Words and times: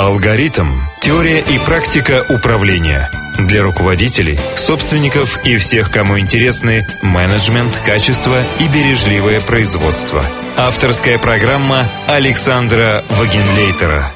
Алгоритм. 0.00 0.66
Теория 1.02 1.40
и 1.40 1.58
практика 1.58 2.24
управления. 2.30 3.10
Для 3.36 3.62
руководителей, 3.62 4.40
собственников 4.56 5.44
и 5.44 5.58
всех, 5.58 5.90
кому 5.90 6.18
интересны 6.18 6.86
менеджмент, 7.02 7.76
качество 7.84 8.42
и 8.60 8.66
бережливое 8.68 9.42
производство. 9.42 10.24
Авторская 10.56 11.18
программа 11.18 11.86
Александра 12.06 13.04
Вагенлейтера. 13.10 14.10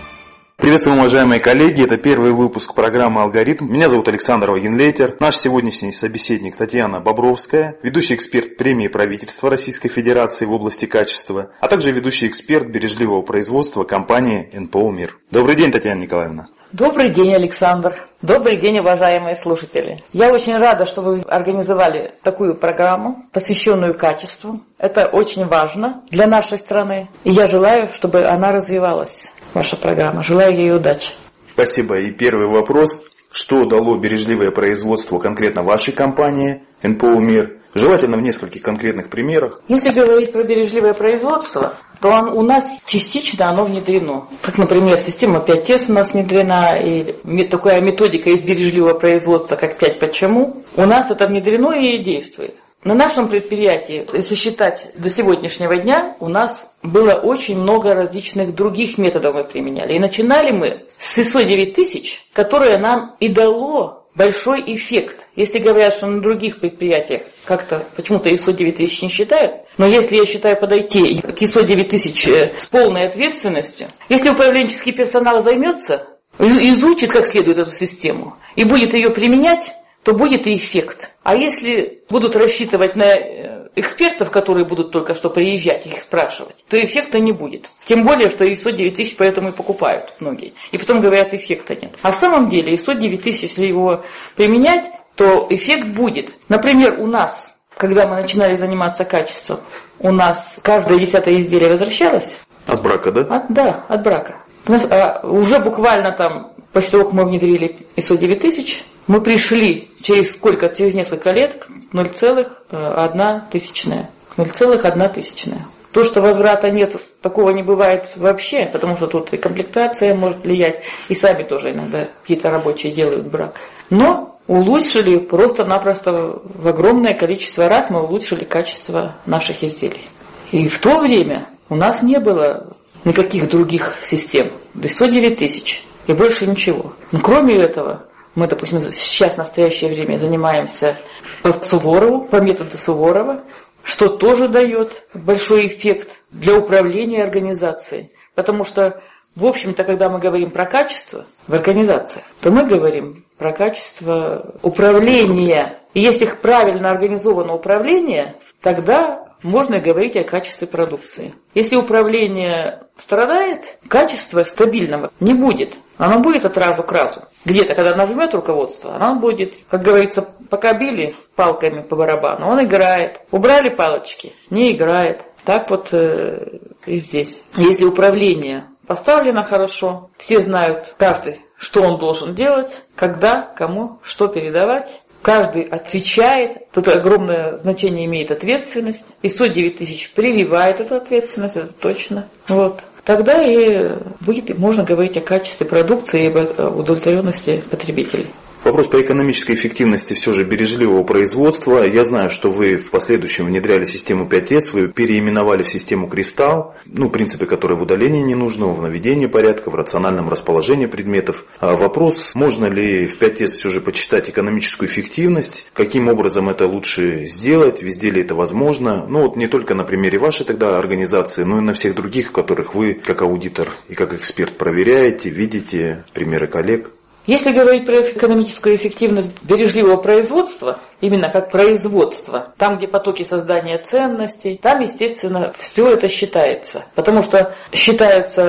Приветствую, 0.65 0.97
уважаемые 0.97 1.41
коллеги. 1.41 1.85
Это 1.85 1.99
первый 1.99 2.33
выпуск 2.33 2.75
программы 2.75 3.21
«Алгоритм». 3.21 3.71
Меня 3.71 3.91
зовут 3.91 4.09
Александр 4.09 4.51
Вагенлейтер. 4.51 5.17
Наш 5.21 5.37
сегодняшний 5.37 5.93
собеседник 5.93 6.57
Татьяна 6.57 7.01
Бобровская, 7.01 7.77
ведущий 7.83 8.15
эксперт 8.15 8.57
премии 8.57 8.89
правительства 8.89 9.51
Российской 9.51 9.91
Федерации 9.91 10.47
в 10.47 10.53
области 10.53 10.87
качества, 10.87 11.51
а 11.61 11.69
также 11.69 11.91
ведущий 11.91 12.29
эксперт 12.29 12.67
бережливого 12.69 13.21
производства 13.21 13.85
компании 13.85 14.49
НПО 14.55 14.91
«Мир». 14.91 15.19
Добрый 15.31 15.55
день, 15.55 15.71
Татьяна 15.71 16.01
Николаевна. 16.01 16.47
Добрый 16.73 17.11
день, 17.11 17.35
Александр. 17.35 18.09
Добрый 18.23 18.57
день, 18.57 18.79
уважаемые 18.79 19.37
слушатели. 19.37 19.99
Я 20.15 20.33
очень 20.33 20.57
рада, 20.57 20.87
что 20.87 21.03
вы 21.03 21.21
организовали 21.29 22.15
такую 22.23 22.57
программу, 22.57 23.27
посвященную 23.33 23.93
качеству. 23.93 24.61
Это 24.79 25.09
очень 25.09 25.45
важно 25.45 26.03
для 26.11 26.27
нашей 26.27 26.57
страны. 26.57 27.11
И 27.23 27.33
я 27.33 27.49
желаю, 27.49 27.93
чтобы 27.93 28.25
она 28.25 28.51
развивалась 28.51 29.34
ваша 29.55 29.77
программа. 29.77 30.23
Желаю 30.23 30.57
ей 30.57 30.75
удачи. 30.75 31.11
Спасибо. 31.53 31.97
И 31.97 32.11
первый 32.13 32.49
вопрос. 32.49 32.91
Что 33.31 33.65
дало 33.65 33.99
бережливое 33.99 34.53
производство 34.53 35.19
конкретно 35.19 35.65
вашей 35.65 35.93
компании 35.93 36.63
НПО 36.83 37.19
«Мир»? 37.19 37.59
Желательно 37.75 38.17
в 38.17 38.23
нескольких 38.23 38.63
конкретных 38.63 39.11
примерах. 39.11 39.61
Если 39.67 39.89
говорить 39.89 40.31
про 40.31 40.45
бережливое 40.45 40.95
производство, 40.95 41.75
то 42.01 42.09
он, 42.09 42.29
у 42.29 42.43
нас 42.43 42.65
частично 42.87 43.49
оно 43.49 43.65
внедрено. 43.65 44.29
Как, 44.43 44.59
например, 44.59 44.99
система 44.99 45.41
5С 45.41 45.91
у 45.91 45.95
нас 45.95 46.15
внедрена, 46.15 46.77
и 46.77 47.15
такая 47.51 47.81
методика 47.81 48.31
из 48.31 48.45
бережливого 48.45 48.95
производства, 48.95 49.57
как 49.57 49.77
5 49.77 49.99
почему. 49.99 50.63
У 50.77 50.87
нас 50.87 51.11
это 51.11 51.27
внедрено 51.27 51.73
и 51.73 51.99
действует. 51.99 52.57
На 52.85 52.93
нашем 52.93 53.31
предприятии, 53.31 54.07
если 54.13 54.35
считать 54.35 54.91
до 54.99 55.09
сегодняшнего 55.09 55.75
дня, 55.79 56.19
у 56.21 56.29
нас 56.29 56.77
было 56.83 57.15
очень 57.15 57.59
много 57.59 57.95
различных 57.95 58.55
других 58.55 58.99
методов 58.99 59.35
мы 59.35 59.45
применяли. 59.45 59.95
И 59.95 59.99
начинали 59.99 60.51
мы 60.51 60.85
с 60.99 61.19
ISO 61.19 61.43
9000, 61.43 62.27
которое 62.35 62.77
нам 62.77 63.17
и 63.21 63.29
дало 63.29 64.07
большой 64.15 64.63
эффект. 64.67 65.17
Если 65.35 65.61
говорят, 65.61 65.95
что 65.95 66.09
на 66.09 66.21
других 66.21 66.61
предприятиях 66.61 67.23
как-то 67.47 67.87
почему-то 67.97 68.29
ISO 68.29 68.53
9000 68.53 69.01
не 69.01 69.09
считают, 69.09 69.63
но 69.79 69.87
если 69.87 70.17
я 70.17 70.27
считаю 70.27 70.61
подойти 70.61 71.23
к 71.23 71.41
ISO 71.41 71.65
9000 71.65 72.29
э, 72.29 72.53
с 72.59 72.67
полной 72.67 73.09
ответственностью, 73.09 73.89
если 74.11 74.29
управленческий 74.29 74.93
персонал 74.93 75.41
займется, 75.41 76.07
изучит 76.39 77.11
как 77.11 77.27
следует 77.29 77.57
эту 77.57 77.71
систему 77.71 78.37
и 78.57 78.65
будет 78.65 78.93
ее 78.93 79.09
применять, 79.09 79.73
то 80.03 80.13
будет 80.13 80.47
и 80.47 80.57
эффект. 80.57 81.13
А 81.23 81.35
если 81.35 81.94
будут 82.09 82.37
рассчитывать 82.37 82.97
на 82.97 83.05
э, 83.05 83.69
экспертов, 83.77 84.31
которые 84.31 84.67
будут 84.67 84.93
только 84.93 85.15
что 85.15 85.31
приезжать, 85.31 85.87
их 85.87 86.01
спрашивать, 86.01 86.57
то 86.69 86.83
эффекта 86.83 87.19
не 87.19 87.33
будет. 87.33 87.69
Тем 87.87 88.05
более, 88.05 88.31
что 88.31 88.45
ISO 88.45 88.73
9000 88.73 89.17
поэтому 89.17 89.49
и 89.49 89.53
покупают 89.53 90.15
многие. 90.21 90.53
И 90.73 90.79
потом 90.79 91.01
говорят, 91.01 91.35
эффекта 91.35 91.75
нет. 91.75 91.95
А 92.03 92.13
в 92.13 92.17
самом 92.17 92.49
деле 92.49 92.75
ISO 92.75 92.95
9000, 92.95 93.43
если 93.43 93.67
его 93.67 94.05
применять, 94.37 94.85
то 95.17 95.47
эффект 95.51 95.89
будет. 95.89 96.35
Например, 96.49 97.01
у 97.01 97.07
нас, 97.07 97.57
когда 97.77 98.07
мы 98.07 98.17
начинали 98.17 98.57
заниматься 98.57 99.05
качеством, 99.05 99.61
у 99.99 100.11
нас 100.11 100.59
каждое 100.63 100.99
десятое 100.99 101.37
изделие 101.37 101.71
возвращалось. 101.71 102.41
От 102.67 102.83
брака, 102.83 103.13
да? 103.13 103.21
От, 103.23 103.45
да, 103.49 103.85
от 103.89 104.03
брака. 104.03 104.45
Нас, 104.67 104.91
а, 104.91 105.21
уже 105.27 105.59
буквально 105.59 106.13
там, 106.13 106.53
после 106.73 106.91
того, 106.91 107.05
как 107.05 107.13
мы 107.13 107.25
внедрили 107.27 107.77
ISO 107.97 108.17
9000, 108.17 108.83
мы 109.07 109.21
пришли 109.21 109.91
через 110.03 110.31
сколько? 110.37 110.69
Через 110.69 110.95
несколько 110.95 111.31
лет 111.31 111.65
к 111.65 111.95
0,1 111.95 113.41
тысячная. 113.51 114.11
0,1 114.37 115.15
тысячная. 115.15 115.67
То, 115.93 116.05
что 116.05 116.21
возврата 116.21 116.71
нет, 116.71 116.97
такого 117.23 117.51
не 117.51 117.63
бывает 117.63 118.11
вообще, 118.17 118.69
потому 118.73 118.97
что 118.97 119.07
тут 119.07 119.33
и 119.33 119.37
комплектация 119.37 120.15
может 120.15 120.43
влиять, 120.43 120.83
и 121.09 121.15
сами 121.15 121.45
тоже 121.45 121.71
иногда 121.71 122.09
какие-то 122.23 122.51
рабочие 122.51 122.93
делают 122.93 123.31
брак. 123.31 123.61
Но 123.91 124.41
улучшили 124.49 125.19
просто-напросто 125.19 126.41
в 126.43 126.67
огромное 126.67 127.15
количество 127.15 127.69
раз 127.69 127.91
мы 127.91 128.03
улучшили 128.03 128.45
качество 128.45 129.17
наших 129.27 129.63
изделий. 129.63 130.09
И 130.51 130.69
в 130.69 130.81
то 130.81 130.99
время 130.99 131.47
у 131.69 131.77
нас 131.77 132.03
не 132.03 132.19
было 132.19 132.73
никаких 133.05 133.49
других 133.49 133.97
систем. 134.05 134.53
109 134.75 135.39
тысяч 135.39 135.85
и 136.07 136.13
больше 136.13 136.47
ничего. 136.47 136.95
Но 137.13 137.21
кроме 137.21 137.57
этого, 137.57 138.07
мы, 138.35 138.49
допустим, 138.49 138.81
сейчас 138.81 139.35
в 139.35 139.39
настоящее 139.39 139.91
время 139.91 140.17
занимаемся 140.17 140.99
по 141.43 141.61
Суворову, 141.63 142.27
по 142.29 142.37
методу 142.37 142.77
Суворова, 142.77 143.45
что 143.83 144.09
тоже 144.09 144.49
дает 144.49 145.07
большой 145.15 145.67
эффект 145.67 146.11
для 146.31 146.57
управления 146.57 147.23
организацией. 147.23 148.11
Потому 148.35 148.65
что, 148.65 149.03
в 149.37 149.45
общем-то, 149.45 149.85
когда 149.85 150.09
мы 150.09 150.19
говорим 150.19 150.51
про 150.51 150.67
качество 150.67 151.27
в 151.47 151.55
организациях, 151.55 152.25
то 152.41 152.51
мы 152.51 152.65
говорим 152.65 153.25
про 153.39 153.53
качество 153.53 154.55
управления. 154.63 155.81
И 155.93 156.01
если 156.01 156.25
правильно 156.25 156.91
организовано 156.91 157.55
управление, 157.55 158.41
тогда 158.61 159.34
можно 159.45 159.79
говорить 159.79 160.17
о 160.17 160.25
качестве 160.25 160.67
продукции. 160.67 161.35
Если 161.55 161.77
управление 161.77 162.85
страдает, 162.97 163.79
качества 163.89 164.43
стабильного 164.43 165.13
не 165.21 165.35
будет. 165.35 165.75
Оно 165.99 166.21
будет 166.21 166.45
от 166.45 166.57
разу 166.57 166.83
к 166.83 166.91
разу. 166.91 167.29
Где-то, 167.45 167.75
когда 167.75 167.95
нажмет 167.95 168.35
руководство, 168.35 168.97
оно 168.97 169.21
будет, 169.21 169.55
как 169.69 169.83
говорится, 169.83 170.35
пока 170.51 170.73
били 170.73 171.15
палками 171.37 171.83
по 171.83 171.95
барабану, 171.95 172.49
он 172.49 172.65
играет. 172.65 173.21
Убрали 173.31 173.69
палочки, 173.69 174.33
не 174.51 174.73
играет. 174.73 175.21
Так 175.45 175.71
вот 175.71 175.93
э, 175.93 176.59
и 176.87 176.97
здесь. 176.97 177.41
Если 177.57 177.85
управление 177.85 178.71
поставлено 178.87 179.45
хорошо, 179.45 180.11
все 180.17 180.39
знают, 180.39 180.95
каждый, 180.99 181.43
что 181.59 181.83
он 181.83 181.99
должен 181.99 182.35
делать, 182.35 182.85
когда, 182.97 183.43
кому, 183.43 184.01
что 184.03 184.29
передавать, 184.29 184.91
каждый 185.25 185.63
отвечает, 185.63 186.71
тут 186.71 186.87
огромное 186.87 187.57
значение 187.57 188.05
имеет 188.05 188.31
ответственность. 188.31 189.01
ISO 189.23 189.49
9000 189.49 190.13
прививает 190.13 190.81
эту 190.81 190.97
ответственность, 190.97 191.57
это 191.57 191.73
точно. 191.73 192.29
Вот. 192.47 192.83
Тогда 193.05 193.43
и 193.43 193.99
будет, 194.21 194.57
можно 194.59 194.85
говорить 194.85 195.17
о 195.17 195.23
качестве 195.23 195.67
продукции 195.67 196.25
и 196.25 196.29
об 196.29 196.79
удовлетворенности 196.79 197.63
потребителей. 197.71 198.29
Вопрос 198.65 198.87
по 198.87 198.99
экономической 198.99 199.57
эффективности 199.57 200.15
все 200.15 200.33
же 200.33 200.43
бережливого 200.45 201.05
производства. 201.05 201.85
Я 201.85 202.05
знаю, 202.05 202.31
что 202.31 202.51
вы 202.51 202.79
в 202.79 202.91
последующем 202.91 203.45
внедряли 203.45 203.85
систему 203.85 204.27
5С, 204.27 204.73
вы 204.73 204.89
переименовали 204.91 205.65
в 205.65 205.69
систему 205.69 206.09
Кристалл, 206.09 206.75
ну, 206.87 207.11
принципы, 207.11 207.45
которые 207.45 207.79
в 207.79 207.83
удалении 207.83 208.23
не 208.23 208.35
нужны, 208.35 208.67
в 208.69 208.81
наведении 208.81 209.27
порядка, 209.27 209.69
в 209.69 209.75
рациональном 209.75 210.31
расположении 210.31 210.87
предметов. 210.87 211.45
А 211.61 211.77
вопрос, 211.77 212.17
можно 212.33 212.65
ли 212.65 213.09
в 213.09 213.21
5С 213.21 213.59
все 213.59 213.71
же 213.71 213.83
почитать 213.83 214.31
экономическую 214.31 214.91
эффективность, 214.91 215.71
каким 215.75 216.09
образом 216.09 216.49
это 216.49 216.67
лучше 216.67 217.27
сделать, 217.27 217.83
везде 217.83 218.11
ли 218.11 218.23
это 218.23 218.35
возможно. 218.35 219.05
Ну, 219.07 219.25
вот 219.25 219.37
не 219.37 219.47
только 219.47 219.75
на 219.75 219.85
примере 219.85 220.19
вашей 220.19 220.47
тогда 220.47 220.79
организации, 220.79 221.45
но 221.45 221.59
и 221.59 221.61
на 221.61 221.75
всех 221.75 221.95
других, 221.95 222.33
которых 222.33 222.75
вы, 222.75 222.95
как 222.95 223.21
аудитор 223.21 223.69
и 223.89 223.95
как 223.95 224.15
эксперт, 224.15 224.57
проверяете, 224.57 225.29
видите 225.29 226.03
примеры 226.15 226.47
коллег. 226.47 226.91
Если 227.27 227.53
говорить 227.53 227.87
про 227.87 228.01
экономическую 228.01 228.77
эффективность 228.77 229.33
бережливого 229.43 229.97
производства, 229.97 230.81
именно 231.01 231.29
как 231.31 231.51
производство, 231.51 232.55
там, 232.59 232.79
где 232.79 232.89
потоки 232.89 233.23
создания 233.23 233.79
ценностей, 233.79 234.59
там, 234.61 234.81
естественно, 234.81 235.53
все 235.59 235.93
это 235.93 236.09
считается. 236.09 236.85
Потому 236.95 237.23
что 237.23 237.55
считается 237.73 238.45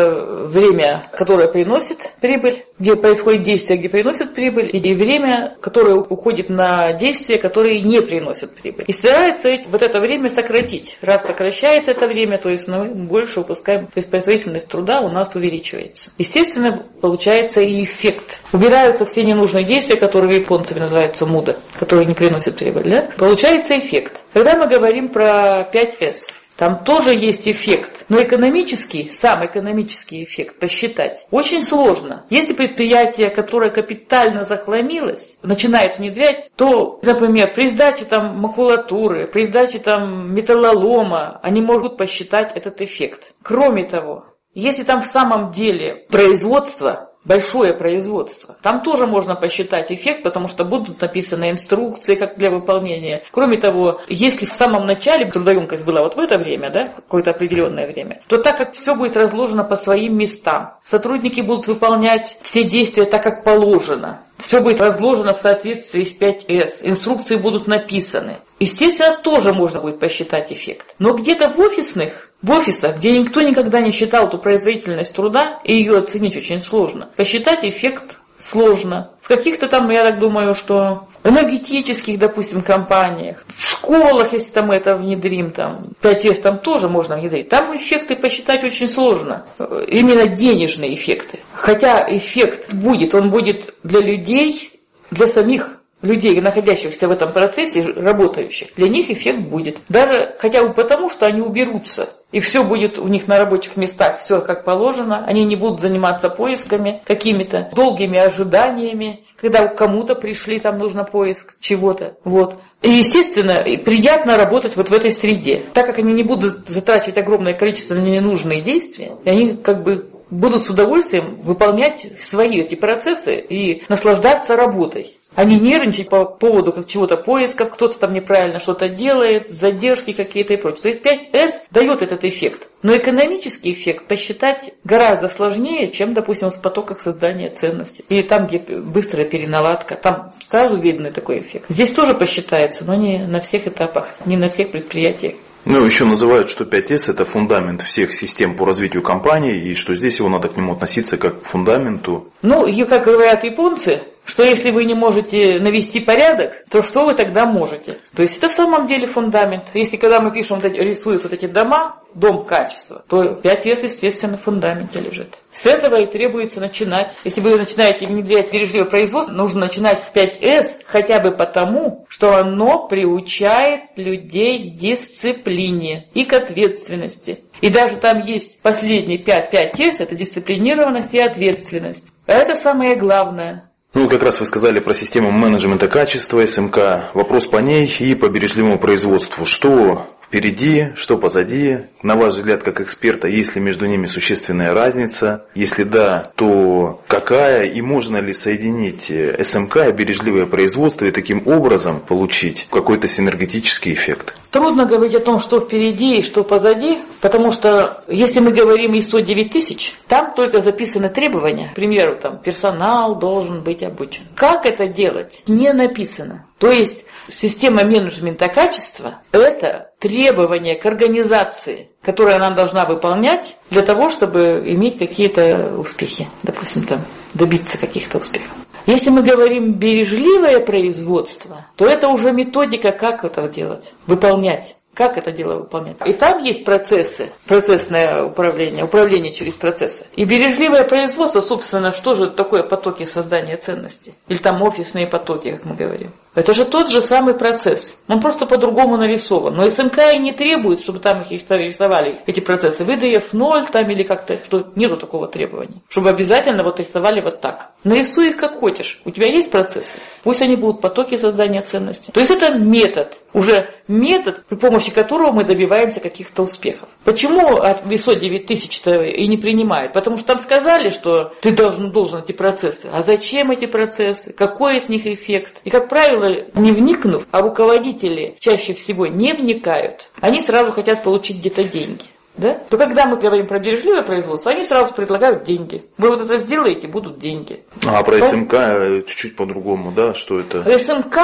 время, 0.47 1.09
которое 1.13 1.47
приносит 1.47 1.97
прибыль, 2.21 2.65
где 2.79 2.95
происходит 2.95 3.43
действие, 3.43 3.79
где 3.79 3.89
приносит 3.89 4.33
прибыль, 4.33 4.69
и 4.73 4.95
время, 4.95 5.57
которое 5.61 5.95
уходит 5.95 6.49
на 6.49 6.93
действия, 6.93 7.37
которые 7.37 7.81
не 7.81 8.01
приносят 8.01 8.55
прибыль. 8.55 8.85
И 8.87 8.93
старается 8.93 9.49
вот 9.69 9.81
это 9.81 9.99
время 9.99 10.29
сократить. 10.29 10.97
Раз 11.01 11.23
сокращается 11.23 11.91
это 11.91 12.07
время, 12.07 12.37
то 12.37 12.49
есть 12.49 12.67
мы 12.67 12.93
больше 12.93 13.41
упускаем, 13.41 13.87
то 13.87 13.97
есть 13.97 14.09
производительность 14.09 14.67
труда 14.67 15.01
у 15.01 15.09
нас 15.09 15.35
увеличивается. 15.35 16.11
Естественно, 16.17 16.85
получается 17.01 17.61
и 17.61 17.83
эффект. 17.83 18.39
Убираются 18.51 19.05
все 19.05 19.23
ненужные 19.23 19.65
действия, 19.65 19.97
которые 19.97 20.39
японцами 20.39 20.79
называются 20.79 21.25
муда, 21.25 21.55
которые 21.77 22.05
не 22.05 22.13
приносят 22.13 22.34
прибыль. 22.51 22.89
Да? 22.89 23.09
Получается 23.17 23.77
эффект. 23.79 24.19
Когда 24.33 24.55
мы 24.55 24.67
говорим 24.67 25.09
про 25.09 25.67
5С, 25.71 26.19
там 26.57 26.83
тоже 26.83 27.09
есть 27.11 27.47
эффект. 27.47 28.05
Но 28.07 28.21
экономический, 28.21 29.11
сам 29.11 29.45
экономический 29.45 30.23
эффект 30.23 30.59
посчитать 30.59 31.25
очень 31.31 31.61
сложно. 31.61 32.25
Если 32.29 32.53
предприятие, 32.53 33.29
которое 33.29 33.71
капитально 33.71 34.43
захламилось, 34.43 35.35
начинает 35.41 35.97
внедрять, 35.97 36.51
то, 36.55 36.99
например, 37.01 37.53
при 37.53 37.67
сдаче 37.69 38.05
там 38.05 38.39
макулатуры, 38.39 39.27
при 39.27 39.43
сдаче 39.45 39.79
там 39.79 40.33
металлолома, 40.33 41.39
они 41.41 41.61
могут 41.61 41.97
посчитать 41.97 42.51
этот 42.55 42.79
эффект. 42.79 43.33
Кроме 43.41 43.89
того, 43.89 44.25
Если 44.55 44.83
там 44.83 45.01
в 45.01 45.05
самом 45.05 45.51
деле 45.51 46.05
производство 46.09 47.11
большое 47.25 47.73
производство. 47.73 48.55
Там 48.61 48.81
тоже 48.81 49.07
можно 49.07 49.35
посчитать 49.35 49.91
эффект, 49.91 50.23
потому 50.23 50.47
что 50.47 50.63
будут 50.63 51.01
написаны 51.01 51.49
инструкции, 51.51 52.15
как 52.15 52.37
для 52.37 52.51
выполнения. 52.51 53.23
Кроме 53.31 53.57
того, 53.57 54.01
если 54.07 54.45
в 54.45 54.53
самом 54.53 54.85
начале 54.85 55.29
трудоемкость 55.29 55.85
была 55.85 56.03
вот 56.03 56.15
в 56.15 56.19
это 56.19 56.37
время, 56.37 56.71
да, 56.71 56.87
какое-то 56.87 57.31
определенное 57.31 57.87
время, 57.87 58.21
то 58.27 58.37
так 58.37 58.57
как 58.57 58.73
все 58.75 58.95
будет 58.95 59.17
разложено 59.17 59.63
по 59.63 59.75
своим 59.75 60.17
местам, 60.17 60.75
сотрудники 60.83 61.41
будут 61.41 61.67
выполнять 61.67 62.37
все 62.43 62.63
действия 62.63 63.05
так, 63.05 63.23
как 63.23 63.43
положено, 63.43 64.21
все 64.39 64.61
будет 64.61 64.81
разложено 64.81 65.33
в 65.33 65.39
соответствии 65.39 66.03
с 66.03 66.19
5С, 66.19 66.87
инструкции 66.87 67.35
будут 67.35 67.67
написаны. 67.67 68.39
Естественно, 68.59 69.17
тоже 69.17 69.53
можно 69.53 69.81
будет 69.81 69.99
посчитать 69.99 70.51
эффект. 70.51 70.95
Но 70.99 71.13
где-то 71.13 71.49
в 71.49 71.59
офисных 71.59 72.24
в 72.41 72.51
офисах, 72.51 72.97
где 72.97 73.17
никто 73.17 73.41
никогда 73.41 73.81
не 73.81 73.91
считал 73.91 74.27
эту 74.27 74.37
производительность 74.37 75.13
труда, 75.13 75.59
и 75.63 75.75
ее 75.75 75.97
оценить 75.97 76.35
очень 76.35 76.61
сложно, 76.61 77.09
посчитать 77.15 77.63
эффект 77.63 78.17
сложно. 78.43 79.11
В 79.21 79.27
каких-то 79.27 79.67
там, 79.67 79.89
я 79.89 80.03
так 80.03 80.19
думаю, 80.19 80.53
что 80.53 81.07
энергетических, 81.23 82.19
допустим, 82.19 82.61
компаниях, 82.61 83.43
в 83.47 83.71
школах, 83.71 84.31
если 84.33 84.51
там 84.51 84.69
это 84.71 84.95
внедрим, 84.95 85.51
там, 85.51 85.81
5С 86.01 86.41
там 86.41 86.59
тоже 86.59 86.87
можно 86.87 87.17
внедрить, 87.17 87.49
там 87.49 87.75
эффекты 87.75 88.15
посчитать 88.15 88.63
очень 88.63 88.87
сложно. 88.87 89.45
Именно 89.87 90.27
денежные 90.27 90.93
эффекты. 90.93 91.39
Хотя 91.53 92.05
эффект 92.15 92.71
будет, 92.71 93.15
он 93.15 93.31
будет 93.31 93.73
для 93.81 94.01
людей, 94.01 94.79
для 95.09 95.27
самих 95.27 95.81
людей, 96.03 96.39
находящихся 96.39 97.07
в 97.07 97.11
этом 97.11 97.31
процессе, 97.31 97.81
работающих, 97.81 98.75
для 98.75 98.89
них 98.89 99.09
эффект 99.09 99.39
будет. 99.39 99.79
Даже 99.89 100.35
хотя 100.37 100.61
бы 100.61 100.73
потому, 100.73 101.09
что 101.09 101.25
они 101.25 101.41
уберутся, 101.41 102.09
и 102.35 102.41
все 102.41 102.65
будет 102.65 102.99
у 102.99 103.07
них 103.07 103.29
на 103.29 103.37
рабочих 103.37 103.77
местах, 103.77 104.19
все 104.19 104.41
как 104.41 104.65
положено, 104.65 105.23
они 105.25 105.45
не 105.45 105.55
будут 105.55 105.79
заниматься 105.79 106.29
поисками 106.29 107.01
какими-то, 107.05 107.69
долгими 107.73 108.19
ожиданиями, 108.19 109.23
когда 109.39 109.67
кому-то 109.67 110.15
пришли, 110.15 110.59
там 110.59 110.77
нужно 110.77 111.05
поиск 111.05 111.55
чего-то. 111.61 112.17
Вот. 112.25 112.59
И, 112.81 112.89
естественно, 112.89 113.63
приятно 113.85 114.35
работать 114.35 114.75
вот 114.75 114.89
в 114.89 114.93
этой 114.93 115.13
среде. 115.13 115.63
Так 115.73 115.85
как 115.85 115.99
они 115.99 116.11
не 116.11 116.23
будут 116.23 116.67
затрачивать 116.67 117.17
огромное 117.17 117.53
количество 117.53 117.93
на 117.93 118.01
ненужные 118.01 118.59
действия, 118.59 119.13
и 119.23 119.29
они 119.29 119.55
как 119.55 119.83
бы 119.83 120.09
будут 120.29 120.65
с 120.65 120.69
удовольствием 120.69 121.39
выполнять 121.41 122.05
свои 122.19 122.59
эти 122.59 122.75
процессы 122.75 123.35
и 123.39 123.83
наслаждаться 123.87 124.57
работой. 124.57 125.15
Они 125.35 125.59
нервничают 125.59 126.09
по 126.09 126.25
поводу 126.25 126.83
чего-то 126.83 127.17
поиска, 127.17 127.65
кто-то 127.65 127.99
там 127.99 128.13
неправильно 128.13 128.59
что-то 128.59 128.87
делает, 128.89 129.49
задержки 129.49 130.13
какие-то 130.13 130.53
и 130.53 130.57
прочее. 130.57 130.81
То 130.81 130.89
есть 130.89 131.33
5С 131.33 131.51
дает 131.71 132.01
этот 132.01 132.23
эффект. 132.23 132.69
Но 132.81 132.95
экономический 132.95 133.73
эффект 133.73 134.07
посчитать 134.07 134.73
гораздо 134.83 135.27
сложнее, 135.27 135.91
чем, 135.91 136.13
допустим, 136.13 136.51
в 136.51 136.61
потоках 136.61 137.01
создания 137.01 137.49
ценностей. 137.49 138.05
Или 138.09 138.21
там, 138.21 138.47
где 138.47 138.59
быстрая 138.59 139.27
переналадка. 139.27 139.95
Там 139.95 140.31
сразу 140.49 140.77
видно 140.77 141.11
такой 141.11 141.41
эффект. 141.41 141.65
Здесь 141.69 141.89
тоже 141.91 142.13
посчитается, 142.13 142.85
но 142.85 142.95
не 142.95 143.25
на 143.25 143.41
всех 143.41 143.67
этапах, 143.67 144.09
не 144.25 144.37
на 144.37 144.49
всех 144.49 144.71
предприятиях. 144.71 145.35
Ну, 145.65 145.83
еще 145.83 146.05
называют, 146.05 146.51
что 146.51 146.63
5С 146.63 147.09
это 147.09 147.25
фундамент 147.25 147.81
всех 147.81 148.13
систем 148.13 148.55
по 148.55 148.67
развитию 148.67 149.01
компании, 149.01 149.71
и 149.71 149.73
что 149.73 149.95
здесь 149.95 150.19
его 150.19 150.29
надо 150.29 150.47
к 150.47 150.55
нему 150.55 150.73
относиться 150.73 151.17
как 151.17 151.41
к 151.41 151.47
фундаменту. 151.47 152.29
Ну, 152.43 152.67
и 152.67 152.83
как 152.83 153.03
говорят 153.03 153.43
японцы, 153.43 154.03
что 154.25 154.43
если 154.43 154.71
вы 154.71 154.85
не 154.85 154.93
можете 154.93 155.59
навести 155.59 155.99
порядок, 155.99 156.65
то 156.69 156.83
что 156.83 157.05
вы 157.05 157.13
тогда 157.13 157.45
можете? 157.45 157.99
То 158.15 158.23
есть 158.23 158.37
это 158.37 158.49
в 158.49 158.53
самом 158.53 158.87
деле 158.87 159.07
фундамент. 159.07 159.65
Если 159.73 159.97
когда 159.97 160.19
мы 160.19 160.31
пишем, 160.31 160.57
вот 160.57 160.65
эти, 160.65 160.77
рисуют 160.77 161.23
вот 161.23 161.33
эти 161.33 161.45
дома, 161.45 162.01
дом 162.15 162.45
качества, 162.45 163.03
то 163.07 163.33
5С, 163.33 163.83
естественно, 163.83 164.37
в 164.37 164.43
фундаменте 164.43 164.99
лежит. 164.99 165.35
С 165.51 165.65
этого 165.65 165.99
и 166.01 166.05
требуется 166.05 166.59
начинать. 166.59 167.11
Если 167.23 167.41
вы 167.41 167.55
начинаете 167.57 168.07
внедрять 168.07 168.51
бережливое 168.51 168.89
производство, 168.89 169.31
нужно 169.31 169.61
начинать 169.61 170.03
с 170.03 170.11
5С 170.13 170.81
хотя 170.85 171.19
бы 171.19 171.31
потому, 171.31 172.05
что 172.09 172.35
оно 172.35 172.87
приучает 172.87 173.81
людей 173.95 174.71
к 174.71 174.77
дисциплине 174.77 176.07
и 176.13 176.25
к 176.25 176.33
ответственности. 176.33 177.43
И 177.61 177.69
даже 177.69 177.97
там 177.97 178.21
есть 178.21 178.61
последний 178.61 179.17
5 179.17 179.53
5С, 179.53 179.95
это 179.99 180.15
дисциплинированность 180.15 181.13
и 181.13 181.19
ответственность. 181.19 182.07
Это 182.25 182.55
самое 182.55 182.95
главное. 182.95 183.69
Ну, 183.95 184.09
как 184.09 184.23
раз 184.23 184.41
вы 184.41 184.45
сказали 184.45 184.81
про 184.81 184.93
систему 184.93 185.31
менеджмента 185.31 185.87
качества, 185.87 186.45
СМК. 186.45 187.13
Вопрос 187.13 187.45
по 187.45 187.59
ней 187.59 187.89
и 187.99 188.13
по 188.13 188.27
бережливому 188.27 188.77
производству. 188.77 189.45
Что 189.45 190.05
впереди, 190.27 190.89
что 190.95 191.17
позади. 191.17 191.79
На 192.01 192.15
ваш 192.15 192.35
взгляд, 192.35 192.63
как 192.63 192.81
эксперта, 192.81 193.27
есть 193.27 193.55
ли 193.55 193.61
между 193.61 193.85
ними 193.85 194.05
существенная 194.05 194.73
разница? 194.73 195.45
Если 195.55 195.83
да, 195.83 196.23
то 196.35 197.01
какая? 197.07 197.63
И 197.65 197.81
можно 197.81 198.17
ли 198.17 198.33
соединить 198.33 199.09
э, 199.09 199.43
СМК 199.43 199.77
и 199.87 199.91
бережливое 199.91 200.45
производство 200.45 201.05
и 201.05 201.11
таким 201.11 201.47
образом 201.47 201.99
получить 201.99 202.67
какой-то 202.69 203.07
синергетический 203.07 203.93
эффект? 203.93 204.35
Трудно 204.51 204.85
говорить 204.85 205.15
о 205.15 205.19
том, 205.19 205.39
что 205.39 205.59
впереди 205.59 206.19
и 206.19 206.23
что 206.23 206.43
позади, 206.43 206.99
потому 207.21 207.51
что 207.51 208.03
если 208.07 208.39
мы 208.39 208.51
говорим 208.51 208.93
ISO 208.93 209.21
9000, 209.21 209.95
там 210.07 210.33
только 210.33 210.61
записаны 210.61 211.09
требования. 211.09 211.69
К 211.71 211.75
примеру, 211.75 212.17
там 212.21 212.39
персонал 212.39 213.19
должен 213.19 213.61
быть 213.63 213.83
обучен. 213.83 214.23
Как 214.35 214.65
это 214.65 214.87
делать? 214.87 215.43
Не 215.47 215.73
написано. 215.73 216.45
То 216.57 216.71
есть 216.71 217.05
Система 217.27 217.83
менеджмента 217.83 218.47
качества– 218.49 219.21
это 219.31 219.91
требования 219.99 220.75
к 220.75 220.85
организации, 220.85 221.89
которые 222.01 222.35
она 222.35 222.51
должна 222.51 222.85
выполнять 222.85 223.57
для 223.71 223.81
того, 223.81 224.09
чтобы 224.09 224.63
иметь 224.67 224.99
какие-то 224.99 225.75
успехи, 225.77 226.27
допустим, 226.43 226.83
там, 226.83 227.01
добиться 227.33 227.77
каких-то 227.79 228.19
успехов. 228.19 228.51
Если 228.85 229.09
мы 229.09 229.23
говорим 229.23 229.73
бережливое 229.73 230.59
производство, 230.59 231.65
то 231.75 231.87
это 231.87 232.09
уже 232.09 232.31
методика, 232.31 232.91
как 232.91 233.23
это 233.23 233.47
делать, 233.47 233.91
выполнять. 234.05 234.75
Как 234.93 235.17
это 235.17 235.31
дело 235.31 235.59
выполнять? 235.59 235.97
И 236.05 236.13
там 236.13 236.41
есть 236.41 236.63
процессы, 236.63 237.29
процессное 237.45 238.23
управление, 238.23 238.85
управление 238.85 239.33
через 239.33 239.55
процессы. 239.55 240.05
И 240.15 240.23
бережливое 240.23 240.85
производство, 240.85 241.41
собственно, 241.41 241.91
что 241.91 242.15
же 242.15 242.29
такое 242.29 242.63
потоки 242.63 243.03
создания 243.03 243.57
ценностей? 243.57 244.13
Или 244.29 244.37
там 244.37 244.61
офисные 244.61 245.05
потоки, 245.05 245.51
как 245.51 245.65
мы 245.65 245.75
говорим. 245.75 246.13
Это 246.35 246.53
же 246.53 246.65
тот 246.65 246.89
же 246.89 247.01
самый 247.01 247.33
процесс. 247.33 248.03
Он 248.07 248.19
просто 248.19 248.45
по-другому 248.45 248.97
нарисован. 248.97 249.55
Но 249.55 249.69
СМК 249.69 250.13
и 250.13 250.19
не 250.19 250.33
требует, 250.33 250.81
чтобы 250.81 250.99
там 250.99 251.21
их 251.21 251.31
рисовали, 251.31 252.17
эти 252.25 252.41
процессы. 252.41 252.83
ВДФ 252.83 253.33
0 253.33 253.65
там 253.71 253.89
или 253.89 254.03
как-то, 254.03 254.37
что 254.43 254.67
нету 254.75 254.97
такого 254.97 255.27
требования. 255.27 255.81
Чтобы 255.89 256.09
обязательно 256.09 256.63
вот 256.63 256.79
рисовали 256.79 257.21
вот 257.21 257.41
так. 257.41 257.71
Нарисуй 257.83 258.29
их 258.29 258.37
как 258.37 258.53
хочешь. 258.53 259.01
У 259.05 259.11
тебя 259.11 259.27
есть 259.27 259.49
процессы. 259.49 259.99
Пусть 260.23 260.41
они 260.41 260.55
будут 260.55 260.81
потоки 260.81 261.15
создания 261.15 261.61
ценностей. 261.61 262.11
То 262.11 262.19
есть 262.19 262.31
это 262.31 262.53
метод. 262.53 263.15
Уже 263.33 263.69
метод, 263.87 264.45
при 264.47 264.55
помощи 264.55 264.91
которого 264.91 265.31
мы 265.31 265.43
добиваемся 265.43 265.99
каких-то 265.99 266.43
успехов. 266.43 266.89
Почему 267.03 267.57
от 267.57 267.85
ISO 267.85 268.17
9000 268.17 269.13
и 269.13 269.27
не 269.27 269.37
принимает? 269.37 269.93
Потому 269.93 270.17
что 270.17 270.27
там 270.27 270.39
сказали, 270.39 270.89
что 270.89 271.33
ты 271.41 271.51
должен, 271.51 271.91
должен 271.91 272.19
эти 272.19 272.31
процессы. 272.31 272.89
А 272.91 273.03
зачем 273.03 273.51
эти 273.51 273.65
процессы? 273.65 274.33
Какой 274.33 274.79
от 274.79 274.89
них 274.89 275.05
эффект? 275.05 275.61
И, 275.63 275.69
как 275.69 275.89
правило, 275.89 276.24
не 276.55 276.71
вникнув, 276.71 277.27
а 277.31 277.41
руководители 277.41 278.35
чаще 278.39 278.73
всего 278.73 279.07
не 279.07 279.33
вникают, 279.33 280.09
они 280.21 280.41
сразу 280.41 280.71
хотят 280.71 281.03
получить 281.03 281.37
где-то 281.37 281.63
деньги. 281.63 282.05
Да? 282.37 282.53
То 282.69 282.77
когда 282.77 283.05
мы 283.05 283.17
говорим 283.17 283.47
про 283.47 283.59
бережливое 283.59 284.03
производство, 284.03 284.51
они 284.51 284.63
сразу 284.63 284.93
предлагают 284.93 285.43
деньги. 285.43 285.85
Вы 285.97 286.09
вот 286.09 286.19
это 286.19 286.37
сделаете, 286.37 286.87
будут 286.87 287.17
деньги. 287.17 287.63
А 287.85 288.03
про 288.03 288.21
СМК 288.21 288.53
э, 288.53 289.01
чуть-чуть 289.07 289.37
по-другому, 289.37 289.93
да, 289.93 290.13
что 290.13 290.39
это? 290.39 290.77
СМК, 290.77 291.17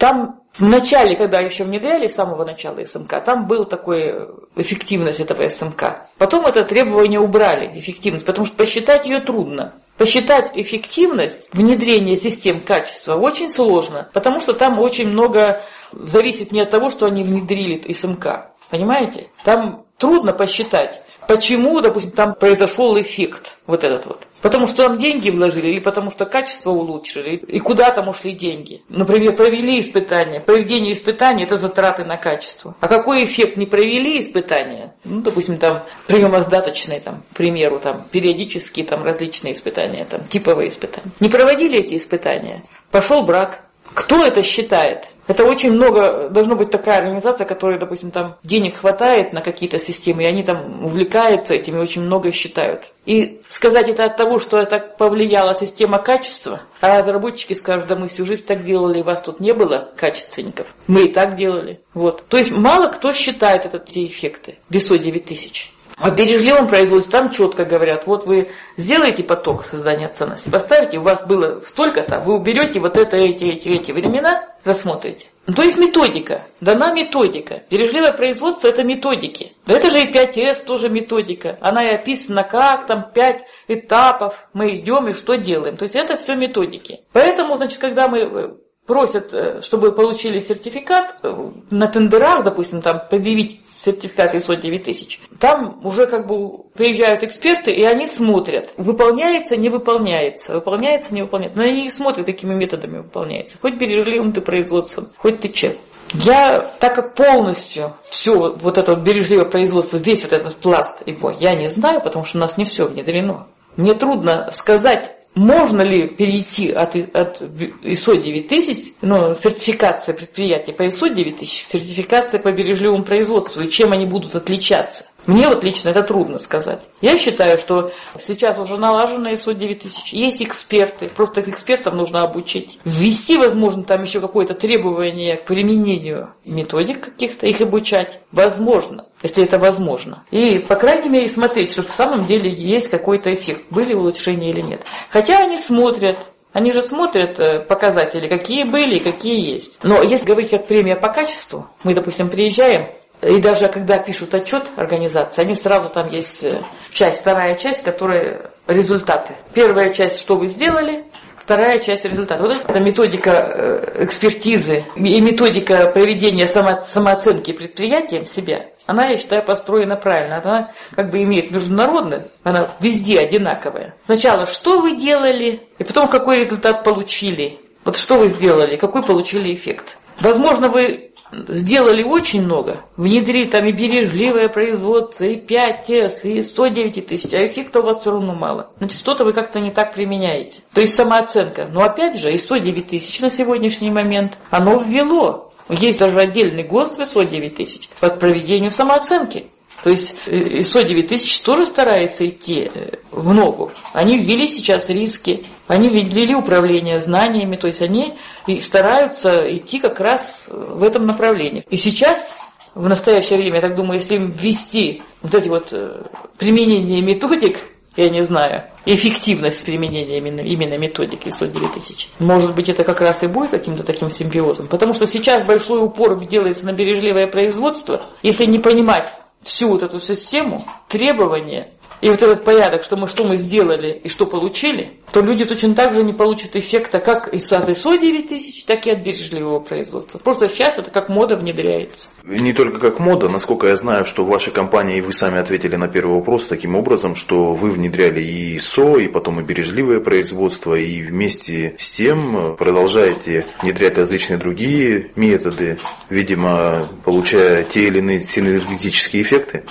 там 0.00 0.40
в 0.54 0.66
начале, 0.66 1.14
когда 1.14 1.40
еще 1.40 1.62
внедряли 1.62 2.06
с 2.06 2.14
самого 2.14 2.46
начала 2.46 2.82
СМК, 2.82 3.22
там 3.22 3.46
был 3.46 3.66
такой 3.66 4.28
эффективность 4.56 5.20
этого 5.20 5.46
СМК. 5.46 6.08
Потом 6.16 6.46
это 6.46 6.64
требование 6.64 7.20
убрали, 7.20 7.78
эффективность, 7.78 8.24
потому 8.24 8.46
что 8.46 8.56
посчитать 8.56 9.04
ее 9.04 9.20
трудно. 9.20 9.74
Посчитать 9.98 10.52
эффективность 10.54 11.52
внедрения 11.52 12.16
систем 12.16 12.62
качества 12.62 13.16
очень 13.16 13.50
сложно, 13.50 14.08
потому 14.14 14.40
что 14.40 14.54
там 14.54 14.80
очень 14.80 15.08
много 15.08 15.62
зависит 15.92 16.50
не 16.50 16.62
от 16.62 16.70
того, 16.70 16.88
что 16.88 17.04
они 17.04 17.22
внедрили 17.22 17.92
СМК. 17.92 18.52
Понимаете? 18.70 19.28
Там 19.44 19.84
трудно 19.98 20.32
посчитать, 20.32 21.02
почему, 21.26 21.80
допустим, 21.80 22.10
там 22.12 22.34
произошел 22.34 23.00
эффект 23.00 23.56
вот 23.66 23.84
этот 23.84 24.06
вот. 24.06 24.26
Потому 24.42 24.66
что 24.66 24.88
там 24.88 24.98
деньги 24.98 25.30
вложили 25.30 25.68
или 25.68 25.80
потому 25.80 26.10
что 26.10 26.24
качество 26.24 26.70
улучшили, 26.70 27.36
и 27.36 27.58
куда 27.58 27.90
там 27.90 28.08
ушли 28.08 28.32
деньги. 28.32 28.82
Например, 28.88 29.36
провели 29.36 29.80
испытания. 29.80 30.40
Проведение 30.40 30.94
испытаний– 30.94 31.44
это 31.44 31.56
затраты 31.56 32.04
на 32.04 32.16
качество. 32.16 32.74
А 32.80 32.88
какой 32.88 33.24
эффект 33.24 33.56
не 33.56 33.66
провели 33.66 34.18
испытания? 34.18 34.94
Ну, 35.04 35.20
допустим, 35.20 35.58
там 35.58 35.84
приемоздаточные, 36.06 37.00
там, 37.00 37.22
к 37.32 37.36
примеру, 37.36 37.78
там, 37.78 38.06
периодические 38.10 38.86
там, 38.86 39.04
различные 39.04 39.54
испытания, 39.54 40.06
там, 40.08 40.24
типовые 40.24 40.70
испытания. 40.70 41.10
Не 41.20 41.28
проводили 41.28 41.78
эти 41.78 41.96
испытания, 41.96 42.64
пошел 42.90 43.22
брак, 43.22 43.69
Кто 43.94 44.24
это 44.24 44.42
считает? 44.42 45.08
Это 45.30 45.44
очень 45.44 45.70
много, 45.70 46.28
должно 46.28 46.56
быть 46.56 46.72
такая 46.72 46.98
организация, 46.98 47.46
которая, 47.46 47.78
допустим, 47.78 48.10
там 48.10 48.36
денег 48.42 48.76
хватает 48.76 49.32
на 49.32 49.42
какие-то 49.42 49.78
системы, 49.78 50.24
и 50.24 50.26
они 50.26 50.42
там 50.42 50.84
увлекаются 50.84 51.54
этим 51.54 51.76
и 51.76 51.80
очень 51.80 52.02
много 52.02 52.32
считают. 52.32 52.86
И 53.06 53.40
сказать 53.48 53.88
это 53.88 54.06
от 54.06 54.16
того, 54.16 54.40
что 54.40 54.58
это 54.58 54.80
повлияла 54.80 55.54
система 55.54 55.98
качества, 55.98 56.62
а 56.80 56.98
разработчики 56.98 57.52
скажут, 57.52 57.86
да 57.86 57.94
мы 57.94 58.08
всю 58.08 58.26
жизнь 58.26 58.44
так 58.44 58.64
делали, 58.64 59.02
вас 59.02 59.22
тут 59.22 59.38
не 59.38 59.54
было 59.54 59.92
качественников. 59.96 60.66
Мы 60.88 61.04
и 61.04 61.12
так 61.12 61.36
делали. 61.36 61.80
Вот. 61.94 62.24
То 62.26 62.36
есть 62.36 62.50
мало 62.50 62.88
кто 62.88 63.12
считает 63.12 63.66
это, 63.66 63.76
эти 63.76 64.06
эффекты. 64.06 64.58
БИСО 64.68 64.98
9000. 64.98 65.70
О 66.00 66.10
бережливом 66.10 66.66
производстве 66.66 67.12
там 67.12 67.30
четко 67.30 67.64
говорят, 67.64 68.06
вот 68.06 68.24
вы 68.24 68.50
сделаете 68.76 69.22
поток 69.22 69.64
создания 69.64 70.08
ценности, 70.08 70.48
поставите, 70.48 70.98
у 70.98 71.02
вас 71.02 71.26
было 71.26 71.62
столько-то, 71.66 72.20
вы 72.20 72.36
уберете 72.38 72.80
вот 72.80 72.96
это, 72.96 73.16
эти, 73.16 73.44
эти, 73.44 73.68
эти 73.68 73.92
времена, 73.92 74.46
рассмотрите. 74.64 75.26
Ну, 75.46 75.54
то 75.54 75.62
есть 75.62 75.78
методика, 75.78 76.46
дана 76.60 76.92
методика. 76.92 77.64
Бережливое 77.70 78.12
производство 78.12 78.68
это 78.68 78.84
методики. 78.84 79.52
Это 79.66 79.90
же 79.90 80.00
и 80.02 80.12
5С 80.12 80.64
тоже 80.64 80.88
методика. 80.88 81.58
Она 81.60 81.84
и 81.84 81.94
описана 81.94 82.44
как 82.44 82.86
там 82.86 83.10
5 83.12 83.44
этапов 83.68 84.36
мы 84.52 84.78
идем 84.78 85.08
и 85.08 85.12
что 85.12 85.36
делаем. 85.36 85.76
То 85.76 85.84
есть 85.84 85.96
это 85.96 86.18
все 86.18 86.34
методики. 86.34 87.00
Поэтому, 87.12 87.56
значит, 87.56 87.78
когда 87.78 88.06
мы 88.06 88.18
э, 88.20 88.48
просят, 88.86 89.32
э, 89.32 89.60
чтобы 89.62 89.92
получили 89.92 90.40
сертификат 90.40 91.18
э, 91.22 91.50
на 91.70 91.88
тендерах, 91.88 92.44
допустим, 92.44 92.80
там 92.82 93.00
предъявить 93.10 93.60
сертификат 93.80 94.34
ISO 94.34 94.56
9000, 94.56 95.20
там 95.38 95.80
уже 95.84 96.06
как 96.06 96.26
бы 96.26 96.64
приезжают 96.74 97.22
эксперты, 97.22 97.70
и 97.70 97.82
они 97.82 98.06
смотрят, 98.06 98.72
выполняется, 98.76 99.56
не 99.56 99.68
выполняется, 99.68 100.54
выполняется, 100.54 101.14
не 101.14 101.22
выполняется. 101.22 101.58
Но 101.58 101.64
они 101.64 101.82
не 101.82 101.90
смотрят, 101.90 102.26
какими 102.26 102.54
методами 102.54 102.98
выполняется. 102.98 103.56
Хоть 103.60 103.74
бережливым 103.74 104.32
ты 104.32 104.40
производством, 104.40 105.08
хоть 105.16 105.40
ты 105.40 105.48
чем. 105.48 105.72
Я, 106.12 106.72
так 106.80 106.94
как 106.94 107.14
полностью 107.14 107.96
все 108.08 108.34
вот 108.34 108.78
это 108.78 108.96
бережливое 108.96 109.44
производство, 109.44 109.96
весь 109.96 110.22
вот 110.22 110.32
этот 110.32 110.56
пласт 110.56 111.06
его, 111.06 111.30
я 111.30 111.54
не 111.54 111.68
знаю, 111.68 112.00
потому 112.00 112.24
что 112.24 112.38
у 112.38 112.40
нас 112.40 112.56
не 112.56 112.64
все 112.64 112.84
внедрено. 112.84 113.46
Мне 113.76 113.94
трудно 113.94 114.48
сказать, 114.50 115.14
можно 115.34 115.82
ли 115.82 116.08
перейти 116.08 116.72
от, 116.72 116.96
от 116.96 117.40
ISO 117.40 118.20
9000, 118.20 118.94
ну, 119.02 119.34
сертификация 119.34 120.14
предприятия 120.14 120.72
по 120.72 120.82
ISO 120.82 121.12
9000, 121.14 121.66
сертификация 121.70 122.40
по 122.40 122.52
бережливому 122.52 123.04
производству, 123.04 123.62
и 123.62 123.70
чем 123.70 123.92
они 123.92 124.06
будут 124.06 124.34
отличаться? 124.34 125.04
Мне 125.26 125.48
вот 125.48 125.64
лично 125.64 125.90
это 125.90 126.02
трудно 126.02 126.38
сказать. 126.38 126.80
Я 127.00 127.18
считаю, 127.18 127.58
что 127.58 127.92
сейчас 128.18 128.58
уже 128.58 128.76
налажено 128.76 129.30
ISO 129.30 129.54
9000, 129.54 130.12
есть 130.12 130.42
эксперты, 130.42 131.08
просто 131.08 131.40
экспертам 131.42 131.96
нужно 131.96 132.22
обучить. 132.22 132.78
Ввести, 132.84 133.36
возможно, 133.36 133.84
там 133.84 134.02
еще 134.02 134.20
какое-то 134.20 134.54
требование 134.54 135.36
к 135.36 135.44
применению 135.44 136.34
методик 136.44 137.00
каких-то, 137.04 137.46
их 137.46 137.60
обучать. 137.60 138.20
Возможно, 138.32 139.06
если 139.22 139.44
это 139.44 139.58
возможно. 139.58 140.24
И, 140.30 140.58
по 140.58 140.76
крайней 140.76 141.08
мере, 141.08 141.28
смотреть, 141.28 141.72
что 141.72 141.82
в 141.82 141.90
самом 141.90 142.24
деле 142.24 142.50
есть 142.50 142.88
какой-то 142.90 143.32
эффект, 143.32 143.64
были 143.70 143.94
улучшения 143.94 144.50
или 144.50 144.60
нет. 144.60 144.82
Хотя 145.10 145.38
они 145.38 145.56
смотрят, 145.56 146.18
они 146.52 146.72
же 146.72 146.82
смотрят 146.82 147.38
э, 147.38 147.60
показатели, 147.60 148.28
какие 148.28 148.64
были 148.64 148.96
и 148.96 149.00
какие 149.00 149.52
есть. 149.52 149.78
Но 149.82 150.02
если 150.02 150.26
говорить 150.26 150.50
как 150.50 150.66
премия 150.66 150.96
по 150.96 151.08
качеству, 151.08 151.68
мы, 151.84 151.94
допустим, 151.94 152.28
приезжаем, 152.28 152.90
и 153.22 153.40
даже 153.40 153.68
когда 153.68 153.98
пишут 153.98 154.34
отчет 154.34 154.64
организации, 154.76 155.42
они 155.42 155.54
сразу 155.54 155.90
там 155.90 156.08
есть 156.08 156.42
э, 156.42 156.58
часть, 156.92 157.20
вторая 157.20 157.56
часть, 157.56 157.82
которая 157.82 158.50
результаты. 158.66 159.34
Первая 159.52 159.92
часть, 159.92 160.20
что 160.20 160.36
вы 160.36 160.48
сделали, 160.48 161.04
вторая 161.36 161.80
часть 161.80 162.04
результата. 162.04 162.42
Вот 162.42 162.56
это 162.64 162.80
методика 162.80 163.30
э, 163.30 164.04
экспертизы 164.04 164.84
и 164.96 165.20
методика 165.20 165.90
проведения 165.90 166.46
само, 166.46 166.80
самооценки 166.80 167.52
предприятием 167.52 168.24
себя, 168.24 168.66
она, 168.86 169.06
я 169.06 169.18
считаю, 169.18 169.44
построена 169.44 169.96
правильно. 169.96 170.40
Она 170.42 170.70
как 170.96 171.10
бы 171.10 171.22
имеет 171.22 171.50
международный, 171.50 172.24
она 172.42 172.74
везде 172.80 173.20
одинаковая. 173.20 173.94
Сначала, 174.04 174.46
что 174.46 174.80
вы 174.80 174.96
делали, 174.96 175.60
и 175.78 175.84
потом, 175.84 176.08
какой 176.08 176.38
результат 176.38 176.82
получили. 176.82 177.60
Вот 177.84 177.96
что 177.96 178.18
вы 178.18 178.26
сделали, 178.26 178.76
какой 178.76 179.02
получили 179.02 179.54
эффект. 179.54 179.96
Возможно, 180.20 180.68
вы 180.68 181.09
сделали 181.32 182.02
очень 182.02 182.42
много. 182.42 182.82
Внедрили 182.96 183.48
там 183.48 183.66
и 183.66 183.72
бережливое 183.72 184.48
производство, 184.48 185.24
и 185.24 185.36
5С, 185.36 186.22
и 186.24 186.42
109 186.42 187.06
тысяч, 187.06 187.32
а 187.32 187.46
эффекта 187.46 187.80
у 187.80 187.82
вас 187.82 188.00
все 188.00 188.10
равно 188.10 188.34
мало. 188.34 188.70
Значит, 188.78 188.98
что-то 188.98 189.24
вы 189.24 189.32
как-то 189.32 189.60
не 189.60 189.70
так 189.70 189.94
применяете. 189.94 190.60
То 190.72 190.80
есть 190.80 190.94
самооценка. 190.94 191.66
Но 191.66 191.82
опять 191.82 192.16
же, 192.16 192.32
ISO 192.32 192.58
9000 192.60 193.20
на 193.20 193.30
сегодняшний 193.30 193.90
момент, 193.90 194.36
оно 194.50 194.78
ввело. 194.78 195.52
Есть 195.68 196.00
даже 196.00 196.18
отдельный 196.18 196.64
ГОСТ 196.64 196.96
в 196.96 197.00
ISO 197.00 197.24
9000 197.24 197.88
под 198.00 198.18
проведению 198.18 198.70
самооценки. 198.70 199.46
То 199.82 199.90
есть 199.90 200.14
ISO 200.26 200.84
9000 200.84 201.40
тоже 201.40 201.64
старается 201.64 202.28
идти 202.28 202.62
э, 202.62 202.98
в 203.10 203.32
ногу. 203.34 203.72
Они 203.92 204.18
ввели 204.18 204.46
сейчас 204.46 204.90
риски, 204.90 205.46
они 205.66 205.88
ввели 205.88 206.34
управление 206.34 206.98
знаниями, 206.98 207.56
то 207.56 207.66
есть 207.66 207.80
они 207.80 208.18
стараются 208.60 209.40
идти 209.48 209.78
как 209.78 210.00
раз 210.00 210.50
в 210.52 210.82
этом 210.82 211.06
направлении. 211.06 211.64
И 211.70 211.76
сейчас, 211.76 212.36
в 212.74 212.88
настоящее 212.88 213.38
время, 213.38 213.56
я 213.56 213.62
так 213.62 213.74
думаю, 213.74 214.00
если 214.00 214.16
им 214.16 214.30
ввести 214.30 215.02
вот 215.22 215.34
эти 215.34 215.48
вот 215.48 215.72
э, 215.72 216.02
применение 216.38 217.00
методик, 217.00 217.58
я 217.96 218.08
не 218.08 218.24
знаю, 218.24 218.70
эффективность 218.86 219.64
применения 219.64 220.18
именно, 220.18 220.40
именно 220.40 220.78
методики 220.78 221.28
ISO 221.28 221.50
9000. 221.50 222.08
Может 222.18 222.54
быть, 222.54 222.68
это 222.68 222.84
как 222.84 223.00
раз 223.00 223.22
и 223.22 223.26
будет 223.26 223.50
каким-то 223.50 223.82
таким 223.82 224.10
симбиозом. 224.10 224.68
Потому 224.68 224.92
что 224.92 225.06
сейчас 225.06 225.44
большой 225.46 225.82
упор 225.82 226.22
делается 226.24 226.66
на 226.66 226.72
бережливое 226.72 227.26
производство. 227.26 228.02
Если 228.22 228.44
не 228.44 228.58
понимать 228.58 229.12
всю 229.42 229.68
вот 229.68 229.82
эту 229.82 229.98
систему, 229.98 230.64
требования 230.88 231.72
и 232.00 232.08
вот 232.08 232.22
этот 232.22 232.44
порядок, 232.44 232.82
что 232.82 232.96
мы, 232.96 233.06
что 233.06 233.24
мы 233.24 233.36
сделали 233.36 234.00
и 234.02 234.08
что 234.08 234.26
получили, 234.26 234.94
то 235.12 235.20
люди 235.20 235.44
точно 235.44 235.74
так 235.74 235.94
же 235.94 236.02
не 236.02 236.12
получат 236.12 236.56
эффекта 236.56 237.00
как 237.00 237.32
из 237.32 237.50
от 237.52 237.68
ISO 237.68 237.98
9000, 237.98 238.64
так 238.64 238.86
и 238.86 238.90
от 238.90 239.04
бережливого 239.04 239.60
производства. 239.60 240.18
Просто 240.18 240.48
сейчас 240.48 240.78
это 240.78 240.90
как 240.90 241.08
мода 241.08 241.36
внедряется. 241.36 242.10
Не 242.24 242.52
только 242.52 242.78
как 242.78 243.00
мода, 243.00 243.28
насколько 243.28 243.66
я 243.66 243.76
знаю, 243.76 244.04
что 244.04 244.24
в 244.24 244.28
вашей 244.28 244.52
компании, 244.52 244.98
и 244.98 245.00
вы 245.00 245.12
сами 245.12 245.38
ответили 245.38 245.76
на 245.76 245.88
первый 245.88 246.16
вопрос 246.16 246.46
таким 246.46 246.74
образом, 246.76 247.16
что 247.16 247.54
вы 247.54 247.70
внедряли 247.70 248.20
и 248.20 248.56
ISO, 248.56 249.02
и 249.02 249.08
потом 249.08 249.40
и 249.40 249.42
бережливое 249.42 250.00
производство, 250.00 250.74
и 250.74 251.02
вместе 251.02 251.76
с 251.78 251.90
тем 251.90 252.56
продолжаете 252.56 253.46
внедрять 253.62 253.98
различные 253.98 254.38
другие 254.38 255.10
методы, 255.16 255.78
видимо, 256.08 256.88
получая 257.04 257.64
те 257.64 257.86
или 257.86 257.98
иные 257.98 258.20
синергетические 258.20 259.22
эффекты. 259.22 259.64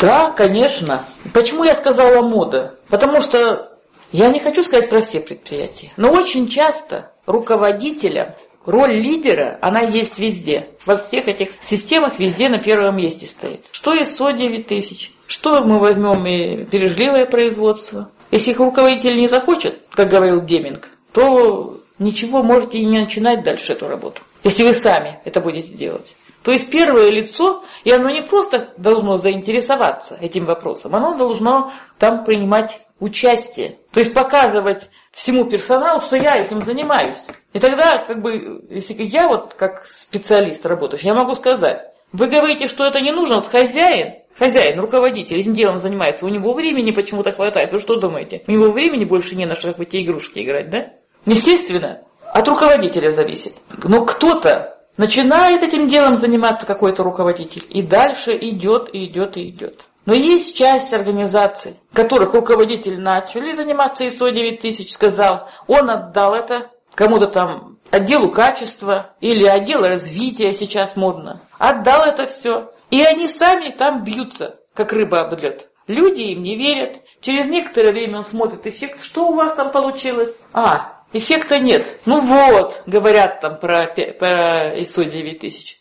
Да, 0.00 0.30
конечно. 0.30 1.04
Почему 1.34 1.64
я 1.64 1.74
сказала 1.74 2.22
мода? 2.22 2.78
Потому 2.88 3.20
что 3.20 3.72
я 4.12 4.28
не 4.30 4.40
хочу 4.40 4.62
сказать 4.62 4.88
про 4.88 5.00
все 5.00 5.20
предприятия, 5.20 5.92
но 5.96 6.10
очень 6.10 6.48
часто 6.48 7.12
руководителя 7.26 8.36
роль 8.64 8.92
лидера, 8.92 9.58
она 9.62 9.80
есть 9.80 10.18
везде. 10.18 10.68
Во 10.84 10.96
всех 10.96 11.28
этих 11.28 11.50
системах 11.60 12.18
везде 12.18 12.48
на 12.48 12.58
первом 12.58 12.96
месте 12.96 13.26
стоит. 13.26 13.64
Что 13.70 13.94
ISO 13.94 14.36
9000? 14.36 15.12
Что 15.26 15.62
мы 15.64 15.78
возьмем 15.78 16.26
и 16.26 16.64
бережливое 16.64 17.26
производство? 17.26 18.10
Если 18.30 18.50
их 18.50 18.58
руководитель 18.58 19.18
не 19.18 19.28
захочет, 19.28 19.80
как 19.90 20.08
говорил 20.08 20.42
Деминг, 20.42 20.88
то 21.12 21.78
ничего 21.98 22.42
можете 22.42 22.78
и 22.78 22.84
не 22.84 23.00
начинать 23.00 23.42
дальше 23.42 23.72
эту 23.72 23.88
работу. 23.88 24.22
Если 24.44 24.62
вы 24.62 24.72
сами 24.72 25.18
это 25.24 25.40
будете 25.40 25.68
делать. 25.68 26.14
То 26.48 26.52
есть 26.52 26.70
первое 26.70 27.10
лицо, 27.10 27.62
и 27.84 27.92
оно 27.92 28.08
не 28.08 28.22
просто 28.22 28.72
должно 28.78 29.18
заинтересоваться 29.18 30.16
этим 30.18 30.46
вопросом, 30.46 30.96
оно 30.96 31.14
должно 31.14 31.70
там 31.98 32.24
принимать 32.24 32.80
участие. 33.00 33.80
То 33.92 34.00
есть 34.00 34.14
показывать 34.14 34.88
всему 35.12 35.44
персоналу, 35.44 36.00
что 36.00 36.16
я 36.16 36.38
этим 36.38 36.62
занимаюсь. 36.62 37.18
И 37.52 37.58
тогда, 37.58 37.98
как 37.98 38.22
бы, 38.22 38.64
если 38.70 38.94
я 38.94 39.28
вот 39.28 39.52
как 39.52 39.88
специалист 39.98 40.64
работающий, 40.64 41.08
я 41.08 41.14
могу 41.14 41.34
сказать, 41.34 41.92
вы 42.12 42.28
говорите, 42.28 42.66
что 42.66 42.86
это 42.86 43.02
не 43.02 43.12
нужно, 43.12 43.34
вот 43.34 43.46
хозяин, 43.46 44.22
хозяин, 44.34 44.80
руководитель 44.80 45.40
этим 45.40 45.52
делом 45.52 45.78
занимается, 45.78 46.24
у 46.24 46.30
него 46.30 46.54
времени 46.54 46.92
почему-то 46.92 47.30
хватает. 47.30 47.72
Вы 47.72 47.78
что 47.78 47.96
думаете? 47.96 48.42
У 48.46 48.52
него 48.52 48.70
времени 48.70 49.04
больше 49.04 49.36
не 49.36 49.44
на 49.44 49.54
что 49.54 49.74
в 49.74 49.80
эти 49.82 50.02
игрушки 50.02 50.38
играть, 50.38 50.70
да? 50.70 50.94
Естественно, 51.26 52.04
от 52.24 52.48
руководителя 52.48 53.10
зависит. 53.10 53.52
Но 53.84 54.06
кто-то 54.06 54.77
Начинает 54.98 55.62
этим 55.62 55.86
делом 55.86 56.16
заниматься 56.16 56.66
какой-то 56.66 57.04
руководитель, 57.04 57.64
и 57.70 57.82
дальше 57.82 58.36
идет, 58.36 58.92
и 58.92 59.06
идет, 59.06 59.36
и 59.36 59.48
идет. 59.48 59.84
Но 60.06 60.12
есть 60.12 60.56
часть 60.56 60.92
организаций, 60.92 61.78
которых 61.92 62.34
руководитель 62.34 63.00
начали 63.00 63.52
заниматься 63.52 64.04
ISO 64.04 64.32
9000, 64.32 64.90
сказал, 64.90 65.48
он 65.68 65.88
отдал 65.88 66.34
это 66.34 66.72
кому-то 66.96 67.28
там 67.28 67.78
отделу 67.92 68.32
качества 68.32 69.14
или 69.20 69.44
отделу 69.46 69.84
развития 69.84 70.52
сейчас 70.52 70.96
модно. 70.96 71.42
Отдал 71.58 72.02
это 72.02 72.26
все. 72.26 72.72
И 72.90 73.00
они 73.00 73.28
сами 73.28 73.70
там 73.70 74.02
бьются, 74.02 74.58
как 74.74 74.92
рыба 74.92 75.20
об 75.20 75.38
лед. 75.38 75.68
Люди 75.86 76.22
им 76.22 76.42
не 76.42 76.56
верят. 76.56 77.02
Через 77.20 77.48
некоторое 77.48 77.92
время 77.92 78.18
он 78.18 78.24
смотрит 78.24 78.66
эффект, 78.66 79.02
что 79.04 79.28
у 79.28 79.34
вас 79.34 79.54
там 79.54 79.70
получилось. 79.70 80.40
А, 80.52 80.97
эффекта 81.12 81.58
нет. 81.58 81.98
Ну 82.06 82.20
вот, 82.20 82.82
говорят 82.86 83.40
там 83.40 83.56
про, 83.56 83.86
про 83.86 84.78
ISO 84.78 85.04
9000. 85.10 85.78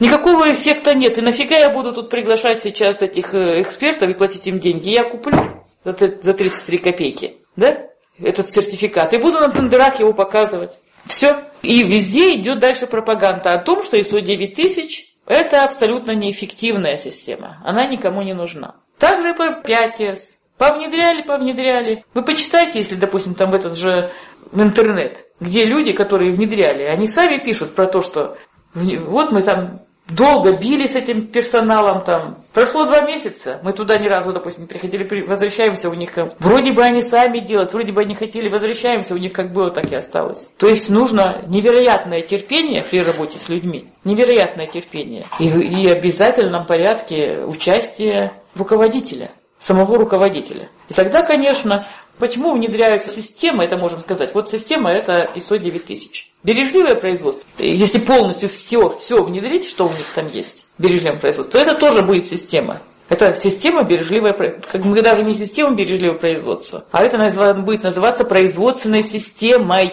Никакого 0.00 0.52
эффекта 0.52 0.94
нет. 0.94 1.18
И 1.18 1.20
нафига 1.20 1.56
я 1.56 1.70
буду 1.70 1.92
тут 1.92 2.10
приглашать 2.10 2.60
сейчас 2.60 3.00
этих 3.00 3.34
э, 3.34 3.62
экспертов 3.62 4.08
и 4.10 4.14
платить 4.14 4.46
им 4.46 4.58
деньги? 4.58 4.90
Я 4.90 5.08
куплю 5.08 5.64
за 5.84 5.92
33 5.92 6.78
копейки, 6.78 7.38
да, 7.56 7.86
этот 8.18 8.52
сертификат. 8.52 9.12
И 9.12 9.18
буду 9.18 9.38
на 9.38 9.50
тендерах 9.50 9.98
его 10.00 10.12
показывать. 10.12 10.72
Все. 11.06 11.44
И 11.62 11.82
везде 11.82 12.34
идет 12.36 12.58
дальше 12.58 12.86
пропаганда 12.86 13.54
о 13.54 13.58
том, 13.58 13.82
что 13.82 13.96
ISO 13.96 14.20
9000 14.20 15.10
это 15.26 15.64
абсолютно 15.64 16.12
неэффективная 16.12 16.96
система. 16.96 17.60
Она 17.64 17.86
никому 17.86 18.22
не 18.22 18.34
нужна. 18.34 18.76
Также 18.98 19.34
по 19.34 19.60
5S. 19.60 20.18
Повнедряли, 20.60 21.22
повнедряли. 21.22 22.04
Вы 22.12 22.22
почитайте, 22.22 22.80
если, 22.80 22.94
допустим, 22.94 23.34
там 23.34 23.50
в 23.50 23.54
этот 23.54 23.78
же 23.78 24.12
в 24.52 24.60
интернет, 24.60 25.24
где 25.40 25.64
люди, 25.64 25.92
которые 25.92 26.34
внедряли, 26.34 26.82
они 26.82 27.06
сами 27.06 27.42
пишут 27.42 27.74
про 27.74 27.86
то, 27.86 28.02
что 28.02 28.36
вот 28.74 29.32
мы 29.32 29.42
там 29.42 29.78
долго 30.06 30.58
били 30.58 30.86
с 30.86 30.94
этим 30.94 31.28
персоналом 31.28 32.02
там. 32.02 32.44
Прошло 32.52 32.84
два 32.84 33.00
месяца, 33.00 33.58
мы 33.62 33.72
туда 33.72 33.96
ни 33.96 34.06
разу, 34.06 34.34
допустим, 34.34 34.66
приходили, 34.66 35.08
возвращаемся 35.26 35.88
у 35.88 35.94
них. 35.94 36.10
Вроде 36.40 36.74
бы 36.74 36.82
они 36.82 37.00
сами 37.00 37.38
делают, 37.38 37.72
вроде 37.72 37.92
бы 37.92 38.02
они 38.02 38.14
хотели, 38.14 38.50
возвращаемся, 38.50 39.14
у 39.14 39.18
них 39.18 39.32
как 39.32 39.54
было, 39.54 39.70
так 39.70 39.90
и 39.90 39.94
осталось. 39.94 40.50
То 40.58 40.66
есть 40.66 40.90
нужно 40.90 41.42
невероятное 41.48 42.20
терпение 42.20 42.82
при 42.82 43.00
работе 43.00 43.38
с 43.38 43.48
людьми, 43.48 43.88
невероятное 44.04 44.66
терпение. 44.66 45.24
И, 45.38 45.48
и 45.48 45.88
обязательном 45.88 46.66
порядке 46.66 47.44
участие 47.46 48.42
руководителя 48.54 49.30
самого 49.60 49.98
руководителя. 49.98 50.68
И 50.88 50.94
тогда, 50.94 51.22
конечно, 51.22 51.86
почему 52.18 52.54
внедряются 52.54 53.08
системы, 53.10 53.64
это 53.64 53.76
можем 53.76 54.00
сказать. 54.00 54.34
Вот 54.34 54.48
система 54.50 54.90
это 54.90 55.30
ISO 55.36 55.58
9000. 55.58 56.32
Бережливое 56.42 56.96
производство, 56.96 57.46
если 57.62 57.98
полностью 57.98 58.48
все, 58.48 58.88
все 58.90 59.22
внедрить, 59.22 59.68
что 59.68 59.86
у 59.86 59.90
них 59.90 60.06
там 60.14 60.28
есть, 60.28 60.66
бережливое 60.78 61.20
производство, 61.20 61.52
то 61.52 61.58
это 61.64 61.78
тоже 61.78 62.02
будет 62.02 62.26
система. 62.26 62.80
Это 63.10 63.34
система 63.34 63.82
бережливое, 63.82 64.32
как 64.32 64.84
мы 64.84 65.02
даже 65.02 65.22
не 65.22 65.34
система 65.34 65.74
бережливого 65.74 66.18
производства, 66.18 66.86
а 66.92 67.04
это 67.04 67.54
будет 67.60 67.82
называться 67.82 68.24
производственной 68.24 69.02
системой. 69.02 69.90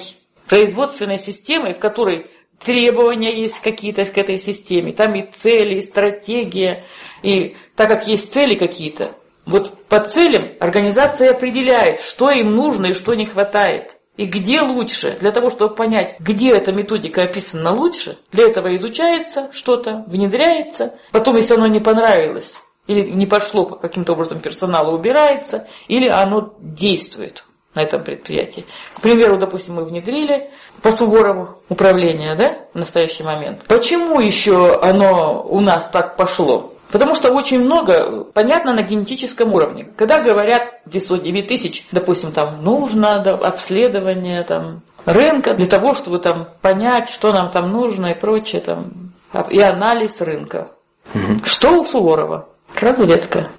Производственной 0.48 1.20
системой, 1.20 1.74
в 1.74 1.80
которой 1.80 2.28
требования 2.64 3.42
есть 3.42 3.60
какие-то 3.62 4.06
к 4.06 4.18
этой 4.18 4.38
системе, 4.38 4.94
там 4.94 5.14
и 5.16 5.30
цели, 5.30 5.76
и 5.76 5.82
стратегия, 5.82 6.86
и 7.22 7.58
так 7.76 7.90
как 7.90 8.08
есть 8.08 8.32
цели 8.32 8.56
какие-то, 8.56 9.12
вот 9.48 9.74
по 9.88 10.00
целям 10.02 10.52
организация 10.60 11.32
определяет, 11.32 12.02
что 12.02 12.30
им 12.30 12.56
нужно 12.56 12.88
и 12.88 12.94
что 12.94 13.14
не 13.16 13.26
хватает. 13.26 13.98
И 14.18 14.26
где 14.26 14.62
лучше? 14.62 15.16
Для 15.22 15.32
того, 15.32 15.50
чтобы 15.50 15.76
понять, 15.76 16.16
где 16.20 16.50
эта 16.50 16.72
методика 16.72 17.24
описана 17.24 17.72
лучше, 17.72 18.18
для 18.32 18.46
этого 18.46 18.76
изучается 18.76 19.50
что-то, 19.54 20.04
внедряется. 20.08 20.96
Потом, 21.12 21.38
если 21.38 21.54
оно 21.54 21.68
не 21.68 21.80
понравилось, 21.80 22.58
или 22.88 23.10
не 23.10 23.26
пошло 23.26 23.66
по 23.66 23.76
каким-то 23.76 24.14
образом 24.14 24.40
персоналу 24.40 24.98
убирается, 24.98 25.68
или 25.88 26.10
оно 26.10 26.56
действует 26.60 27.44
на 27.76 27.82
этом 27.82 28.04
предприятии. 28.04 28.66
К 28.96 29.02
примеру, 29.02 29.38
допустим, 29.38 29.76
мы 29.76 29.86
внедрили 29.86 30.50
по 30.82 30.92
Суворову 30.92 31.60
управление 31.70 32.36
да, 32.36 32.66
в 32.74 32.80
настоящий 32.80 33.24
момент. 33.24 33.66
Почему 33.68 34.20
еще 34.20 34.80
оно 34.82 35.46
у 35.48 35.60
нас 35.60 35.88
так 35.88 36.18
пошло? 36.18 36.74
Потому 36.92 37.16
что 37.16 37.34
очень 37.34 37.60
много 37.60 38.24
понятно 38.34 38.74
на 38.74 38.82
генетическом 38.82 39.54
уровне. 39.54 39.92
Когда 39.98 40.22
говорят 40.22 40.82
в 40.86 40.96
ISO 40.96 41.22
9000, 41.22 41.88
допустим, 41.92 42.32
там 42.32 42.64
нужно 42.64 43.16
обследование 43.16 44.44
там, 44.44 44.82
рынка 45.06 45.54
для 45.54 45.66
того, 45.68 45.96
чтобы 45.96 46.20
там 46.20 46.50
понять, 46.62 47.10
что 47.10 47.34
нам 47.34 47.50
там 47.52 47.72
нужно 47.72 48.08
и 48.08 48.20
прочее, 48.20 48.62
там, 48.62 49.14
и 49.50 49.60
анализ 49.60 50.22
рынка. 50.22 50.70
Угу. 51.14 51.46
Что 51.46 51.80
у 51.80 51.84
Суворова? 51.84 52.50
Разведка. 52.80 53.50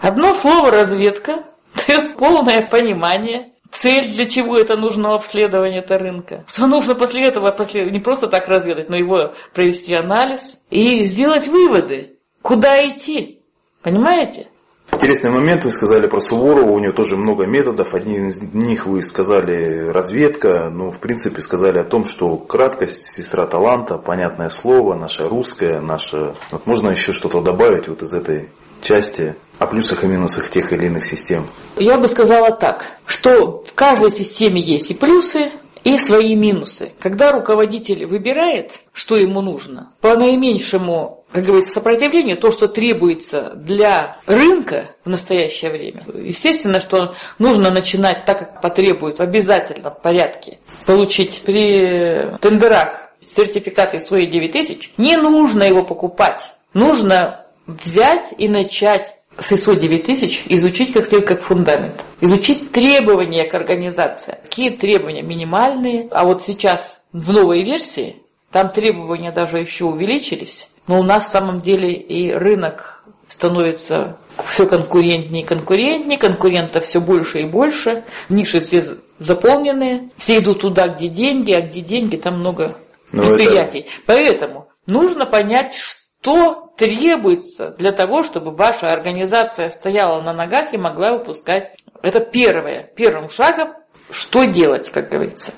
Одно 0.00 0.34
слово 0.34 0.70
разведка 0.70 1.44
дает 1.86 2.16
полное 2.16 2.66
понимание, 2.66 3.52
цель, 3.70 4.06
для 4.12 4.26
чего 4.26 4.58
это 4.58 4.76
нужно 4.76 5.14
обследование 5.14 5.80
это 5.80 5.98
рынка. 5.98 6.44
Что 6.48 6.66
нужно 6.66 6.94
после 6.94 7.26
этого 7.26 7.54
не 7.90 8.00
просто 8.00 8.26
так 8.28 8.48
разведать, 8.48 8.88
но 8.88 8.96
его 8.96 9.32
провести 9.54 9.94
анализ 9.94 10.60
и 10.70 11.04
сделать 11.04 11.48
выводы. 11.48 12.11
Куда 12.42 12.84
идти? 12.86 13.40
Понимаете? 13.82 14.48
Интересный 14.90 15.30
момент, 15.30 15.64
вы 15.64 15.70
сказали 15.70 16.06
про 16.06 16.20
Суворова, 16.20 16.70
у 16.70 16.78
него 16.78 16.92
тоже 16.92 17.16
много 17.16 17.46
методов, 17.46 17.94
один 17.94 18.28
из 18.28 18.42
них 18.52 18.84
вы 18.86 19.00
сказали 19.00 19.88
разведка, 19.88 20.68
ну, 20.70 20.90
в 20.90 21.00
принципе, 21.00 21.40
сказали 21.40 21.78
о 21.78 21.84
том, 21.84 22.04
что 22.04 22.36
краткость, 22.36 23.06
сестра 23.16 23.46
таланта, 23.46 23.96
понятное 23.96 24.50
слово, 24.50 24.94
наше 24.94 25.24
русское, 25.24 25.80
наше... 25.80 26.34
Вот 26.50 26.66
можно 26.66 26.90
еще 26.90 27.12
что-то 27.12 27.40
добавить 27.40 27.88
вот 27.88 28.02
из 28.02 28.12
этой 28.12 28.50
части 28.82 29.34
о 29.58 29.66
плюсах 29.66 30.04
и 30.04 30.06
минусах 30.06 30.50
тех 30.50 30.70
или 30.72 30.86
иных 30.86 31.10
систем? 31.10 31.46
Я 31.76 31.96
бы 31.96 32.06
сказала 32.06 32.50
так, 32.50 32.98
что 33.06 33.62
в 33.62 33.72
каждой 33.74 34.10
системе 34.10 34.60
есть 34.60 34.90
и 34.90 34.94
плюсы, 34.94 35.50
и 35.84 35.98
свои 35.98 36.34
минусы. 36.34 36.92
Когда 37.00 37.32
руководитель 37.32 38.06
выбирает, 38.06 38.72
что 38.92 39.16
ему 39.16 39.40
нужно, 39.40 39.92
по 40.00 40.16
наименьшему, 40.16 41.24
как 41.32 41.44
говорится, 41.44 41.74
сопротивлению, 41.74 42.38
то, 42.38 42.50
что 42.50 42.68
требуется 42.68 43.52
для 43.56 44.20
рынка 44.26 44.90
в 45.04 45.10
настоящее 45.10 45.70
время, 45.70 46.04
естественно, 46.14 46.80
что 46.80 47.14
нужно 47.38 47.70
начинать 47.70 48.24
так, 48.24 48.38
как 48.38 48.60
потребуется, 48.60 49.24
в 49.24 49.28
обязательном 49.28 49.94
порядке. 50.02 50.58
Получить 50.86 51.42
при 51.44 52.36
тендерах 52.40 53.10
сертификат 53.34 53.94
ISO 53.94 54.24
9000, 54.24 54.94
не 54.98 55.16
нужно 55.16 55.62
его 55.62 55.82
покупать. 55.84 56.52
Нужно 56.74 57.46
взять 57.66 58.32
и 58.38 58.48
начать 58.48 59.16
с 59.38 59.52
ISO 59.52 59.76
9000 59.76 60.44
изучить 60.48 60.92
как 60.92 61.04
следует 61.04 61.28
как 61.28 61.42
фундамент. 61.42 62.04
Изучить 62.20 62.70
требования 62.72 63.44
к 63.44 63.54
организации. 63.54 64.38
Какие 64.42 64.70
требования 64.70 65.22
минимальные. 65.22 66.08
А 66.10 66.24
вот 66.24 66.42
сейчас 66.42 67.00
в 67.12 67.32
новой 67.32 67.62
версии 67.62 68.16
там 68.50 68.70
требования 68.70 69.32
даже 69.32 69.58
еще 69.58 69.86
увеличились. 69.86 70.68
Но 70.86 71.00
у 71.00 71.02
нас 71.02 71.26
в 71.26 71.32
самом 71.32 71.60
деле 71.60 71.92
и 71.92 72.32
рынок 72.32 73.02
становится 73.28 74.18
все 74.50 74.66
конкурентнее 74.66 75.42
и 75.42 75.46
конкурентнее, 75.46 76.18
конкурентов 76.18 76.84
все 76.84 77.00
больше 77.00 77.40
и 77.40 77.44
больше, 77.44 78.04
ниши 78.28 78.60
все 78.60 78.84
заполненные, 79.18 80.10
все 80.16 80.38
идут 80.38 80.60
туда, 80.60 80.88
где 80.88 81.08
деньги, 81.08 81.52
а 81.52 81.62
где 81.62 81.80
деньги, 81.80 82.16
там 82.16 82.40
много 82.40 82.76
Но 83.10 83.22
ну, 83.22 83.34
предприятий. 83.34 83.80
Это... 83.80 83.90
Поэтому 84.06 84.68
нужно 84.86 85.24
понять, 85.24 85.74
что 85.74 86.61
требуется 86.76 87.74
для 87.78 87.92
того, 87.92 88.22
чтобы 88.22 88.50
ваша 88.52 88.92
организация 88.92 89.70
стояла 89.70 90.20
на 90.22 90.32
ногах 90.32 90.72
и 90.72 90.78
могла 90.78 91.12
выпускать. 91.12 91.76
Это 92.02 92.20
первое. 92.20 92.90
Первым 92.96 93.28
шагом, 93.28 93.74
что 94.10 94.44
делать, 94.44 94.90
как 94.90 95.10
говорится. 95.10 95.54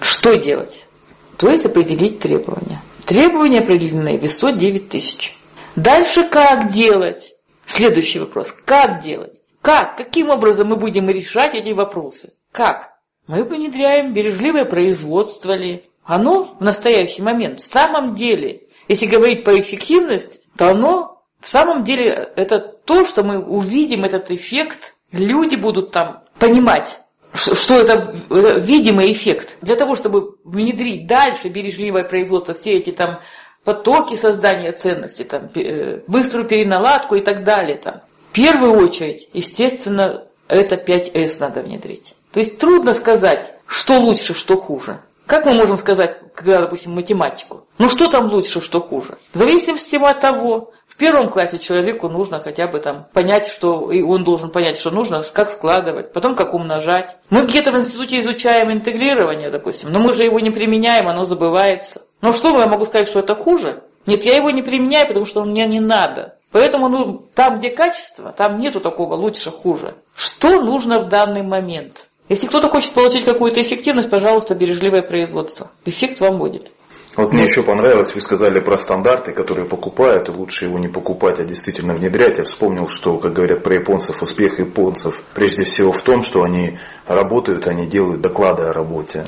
Что 0.00 0.34
делать? 0.34 0.84
То 1.36 1.50
есть 1.50 1.66
определить 1.66 2.20
требования. 2.20 2.80
Требования 3.06 3.60
определены 3.60 4.18
в 4.18 4.24
ISO 4.24 4.56
9000. 4.56 5.36
Дальше 5.76 6.24
как 6.28 6.68
делать? 6.68 7.34
Следующий 7.66 8.20
вопрос. 8.20 8.52
Как 8.64 9.00
делать? 9.00 9.34
Как? 9.60 9.96
Каким 9.96 10.30
образом 10.30 10.68
мы 10.68 10.76
будем 10.76 11.08
решать 11.08 11.54
эти 11.54 11.70
вопросы? 11.70 12.32
Как? 12.50 12.90
Мы 13.26 13.44
внедряем 13.44 14.12
бережливое 14.12 14.64
производство 14.64 15.52
ли? 15.52 15.84
Оно 16.04 16.56
в 16.58 16.60
настоящий 16.60 17.22
момент 17.22 17.60
в 17.60 17.64
самом 17.64 18.14
деле, 18.14 18.62
если 18.88 19.06
говорить 19.06 19.44
по 19.44 19.58
эффективности, 19.58 20.40
то 20.56 20.70
оно 20.70 21.22
в 21.40 21.48
самом 21.48 21.84
деле 21.84 22.30
это 22.36 22.60
то, 22.60 23.04
что 23.04 23.22
мы 23.22 23.38
увидим 23.38 24.04
этот 24.04 24.30
эффект, 24.30 24.94
люди 25.10 25.56
будут 25.56 25.90
там 25.90 26.22
понимать, 26.38 27.00
что 27.34 27.74
это 27.74 28.14
видимый 28.60 29.12
эффект. 29.12 29.56
Для 29.60 29.76
того, 29.76 29.96
чтобы 29.96 30.36
внедрить 30.44 31.06
дальше 31.06 31.48
бережливое 31.48 32.04
производство, 32.04 32.54
все 32.54 32.74
эти 32.74 32.90
там 32.92 33.20
потоки 33.64 34.14
создания 34.16 34.72
ценностей, 34.72 35.24
там, 35.24 35.48
э, 35.54 36.02
быструю 36.06 36.46
переналадку 36.46 37.14
и 37.14 37.20
так 37.20 37.44
далее. 37.44 37.76
Там. 37.76 38.02
В 38.30 38.34
первую 38.34 38.74
очередь, 38.74 39.28
естественно, 39.32 40.26
это 40.48 40.76
5С 40.76 41.38
надо 41.40 41.62
внедрить. 41.62 42.14
То 42.32 42.40
есть 42.40 42.58
трудно 42.58 42.92
сказать, 42.92 43.54
что 43.66 43.98
лучше, 43.98 44.34
что 44.34 44.56
хуже. 44.56 45.00
Как 45.32 45.46
мы 45.46 45.54
можем 45.54 45.78
сказать, 45.78 46.18
когда, 46.34 46.60
допустим, 46.60 46.92
математику? 46.92 47.64
Ну 47.78 47.88
что 47.88 48.06
там 48.08 48.30
лучше, 48.30 48.60
что 48.60 48.80
хуже? 48.80 49.16
В 49.32 49.38
зависимости 49.38 49.96
от 49.96 50.20
того, 50.20 50.72
в 50.86 50.96
первом 50.98 51.30
классе 51.30 51.58
человеку 51.58 52.10
нужно 52.10 52.38
хотя 52.38 52.66
бы 52.66 52.80
там 52.80 53.06
понять, 53.14 53.46
что 53.46 53.90
и 53.90 54.02
он 54.02 54.24
должен 54.24 54.50
понять, 54.50 54.76
что 54.76 54.90
нужно, 54.90 55.22
как 55.32 55.50
складывать, 55.50 56.12
потом 56.12 56.34
как 56.34 56.52
умножать. 56.52 57.16
Мы 57.30 57.46
где-то 57.46 57.72
в 57.72 57.78
институте 57.78 58.18
изучаем 58.18 58.70
интегрирование, 58.70 59.50
допустим, 59.50 59.90
но 59.90 60.00
мы 60.00 60.12
же 60.12 60.22
его 60.22 60.38
не 60.38 60.50
применяем, 60.50 61.08
оно 61.08 61.24
забывается. 61.24 62.02
Но 62.20 62.34
что 62.34 62.50
я 62.58 62.66
могу 62.66 62.84
сказать, 62.84 63.08
что 63.08 63.20
это 63.20 63.34
хуже? 63.34 63.84
Нет, 64.04 64.26
я 64.26 64.36
его 64.36 64.50
не 64.50 64.60
применяю, 64.60 65.08
потому 65.08 65.24
что 65.24 65.42
мне 65.44 65.66
не 65.66 65.80
надо. 65.80 66.36
Поэтому 66.50 66.90
ну, 66.90 67.26
там, 67.34 67.58
где 67.58 67.70
качество, 67.70 68.32
там 68.32 68.58
нету 68.58 68.82
такого 68.82 69.14
лучше, 69.14 69.50
хуже. 69.50 69.94
Что 70.14 70.60
нужно 70.60 71.00
в 71.00 71.08
данный 71.08 71.42
момент? 71.42 71.96
Если 72.32 72.46
кто-то 72.46 72.70
хочет 72.70 72.92
получить 72.92 73.26
какую-то 73.26 73.60
эффективность, 73.60 74.08
пожалуйста, 74.08 74.54
бережливое 74.54 75.02
производство. 75.02 75.70
Эффект 75.84 76.18
вам 76.20 76.38
будет. 76.38 76.72
Вот 77.14 77.30
мне 77.30 77.44
еще 77.44 77.62
понравилось, 77.62 78.14
вы 78.14 78.22
сказали 78.22 78.58
про 78.58 78.78
стандарты, 78.78 79.34
которые 79.34 79.68
покупают, 79.68 80.30
и 80.30 80.32
лучше 80.32 80.64
его 80.64 80.78
не 80.78 80.88
покупать, 80.88 81.40
а 81.40 81.44
действительно 81.44 81.92
внедрять. 81.92 82.38
Я 82.38 82.44
вспомнил, 82.44 82.88
что, 82.88 83.18
как 83.18 83.34
говорят 83.34 83.62
про 83.62 83.74
японцев, 83.74 84.16
успех 84.22 84.58
японцев 84.58 85.14
прежде 85.34 85.64
всего 85.64 85.92
в 85.92 86.02
том, 86.02 86.22
что 86.22 86.42
они 86.42 86.78
работают, 87.06 87.66
они 87.66 87.86
делают 87.86 88.22
доклады 88.22 88.62
о 88.62 88.72
работе. 88.72 89.26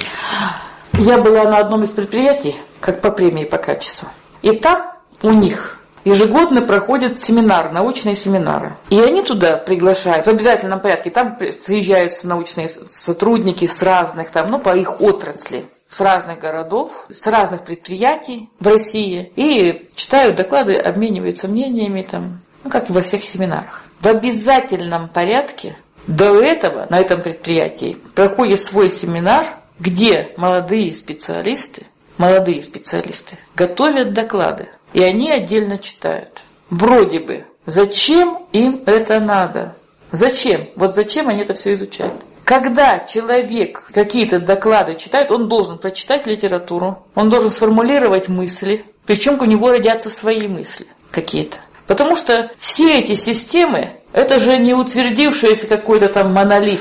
Я 0.95 1.19
была 1.19 1.45
на 1.45 1.59
одном 1.59 1.83
из 1.83 1.91
предприятий, 1.91 2.57
как 2.81 3.03
по 3.03 3.11
премии 3.11 3.45
по 3.45 3.59
качеству. 3.59 4.09
И 4.41 4.53
там 4.53 4.95
у 5.23 5.31
них 5.31 5.74
ежегодно 6.05 6.67
проходят 6.67 7.19
семинар, 7.19 7.73
научные 7.73 8.15
семинары. 8.15 8.77
И 8.91 9.01
они 9.01 9.23
туда 9.23 9.57
приглашают 9.57 10.27
в 10.27 10.31
обязательном 10.31 10.81
порядке. 10.81 11.11
Там 11.11 11.37
приезжают 11.37 12.13
научные 12.23 12.69
сотрудники 12.69 13.67
с 13.67 13.83
разных, 13.83 14.31
там, 14.31 14.51
ну, 14.51 14.59
по 14.59 14.77
их 14.77 15.01
отрасли 15.01 15.65
с 15.91 16.01
разных 16.01 16.41
городов, 16.41 17.07
с 17.09 17.27
разных 17.27 17.65
предприятий 17.65 18.51
в 18.59 18.67
России 18.67 19.33
и 19.37 19.89
читают 19.95 20.37
доклады, 20.37 20.77
обмениваются 20.77 21.49
мнениями, 21.49 22.03
там, 22.03 22.41
ну, 22.65 22.71
как 22.71 22.91
и 22.91 22.93
во 22.93 23.01
всех 23.01 23.23
семинарах. 23.23 23.85
В 24.01 24.07
обязательном 24.07 25.09
порядке 25.09 25.77
до 26.07 26.41
этого 26.41 26.87
на 26.91 27.01
этом 27.01 27.23
предприятии 27.23 27.97
проходит 28.15 28.61
свой 28.63 28.91
семинар, 28.91 29.47
где 29.79 30.35
молодые 30.37 30.93
специалисты, 30.95 31.87
молодые 32.19 32.63
специалисты 32.63 33.39
готовят 33.55 34.13
доклады, 34.15 34.69
и 34.95 35.03
они 35.03 35.31
отдельно 35.31 35.77
читают. 35.77 36.41
Вроде 36.71 37.21
бы, 37.21 37.47
зачем 37.67 38.47
им 38.53 38.85
это 38.87 39.21
надо? 39.21 39.77
Зачем? 40.13 40.71
Вот 40.77 40.95
зачем 40.95 41.29
они 41.29 41.43
это 41.43 41.53
все 41.55 41.75
изучают? 41.75 42.23
Когда 42.45 43.01
человек 43.01 43.87
какие-то 43.93 44.39
доклады 44.39 44.95
читает, 44.95 45.31
он 45.31 45.49
должен 45.49 45.79
прочитать 45.79 46.27
литературу, 46.27 47.07
он 47.15 47.29
должен 47.29 47.51
сформулировать 47.51 48.29
мысли, 48.29 48.85
причем 49.07 49.39
у 49.41 49.45
него 49.45 49.71
родятся 49.71 50.11
свои 50.11 50.47
мысли 50.47 50.87
какие-то. 51.11 51.57
Потому 51.87 52.17
что 52.17 52.51
все 52.59 53.01
эти 53.01 53.15
системы, 53.15 54.01
это 54.13 54.41
же 54.41 54.57
не 54.59 54.75
утвердившийся 54.75 55.67
какой-то 55.67 56.09
там 56.09 56.33
монолит. 56.33 56.81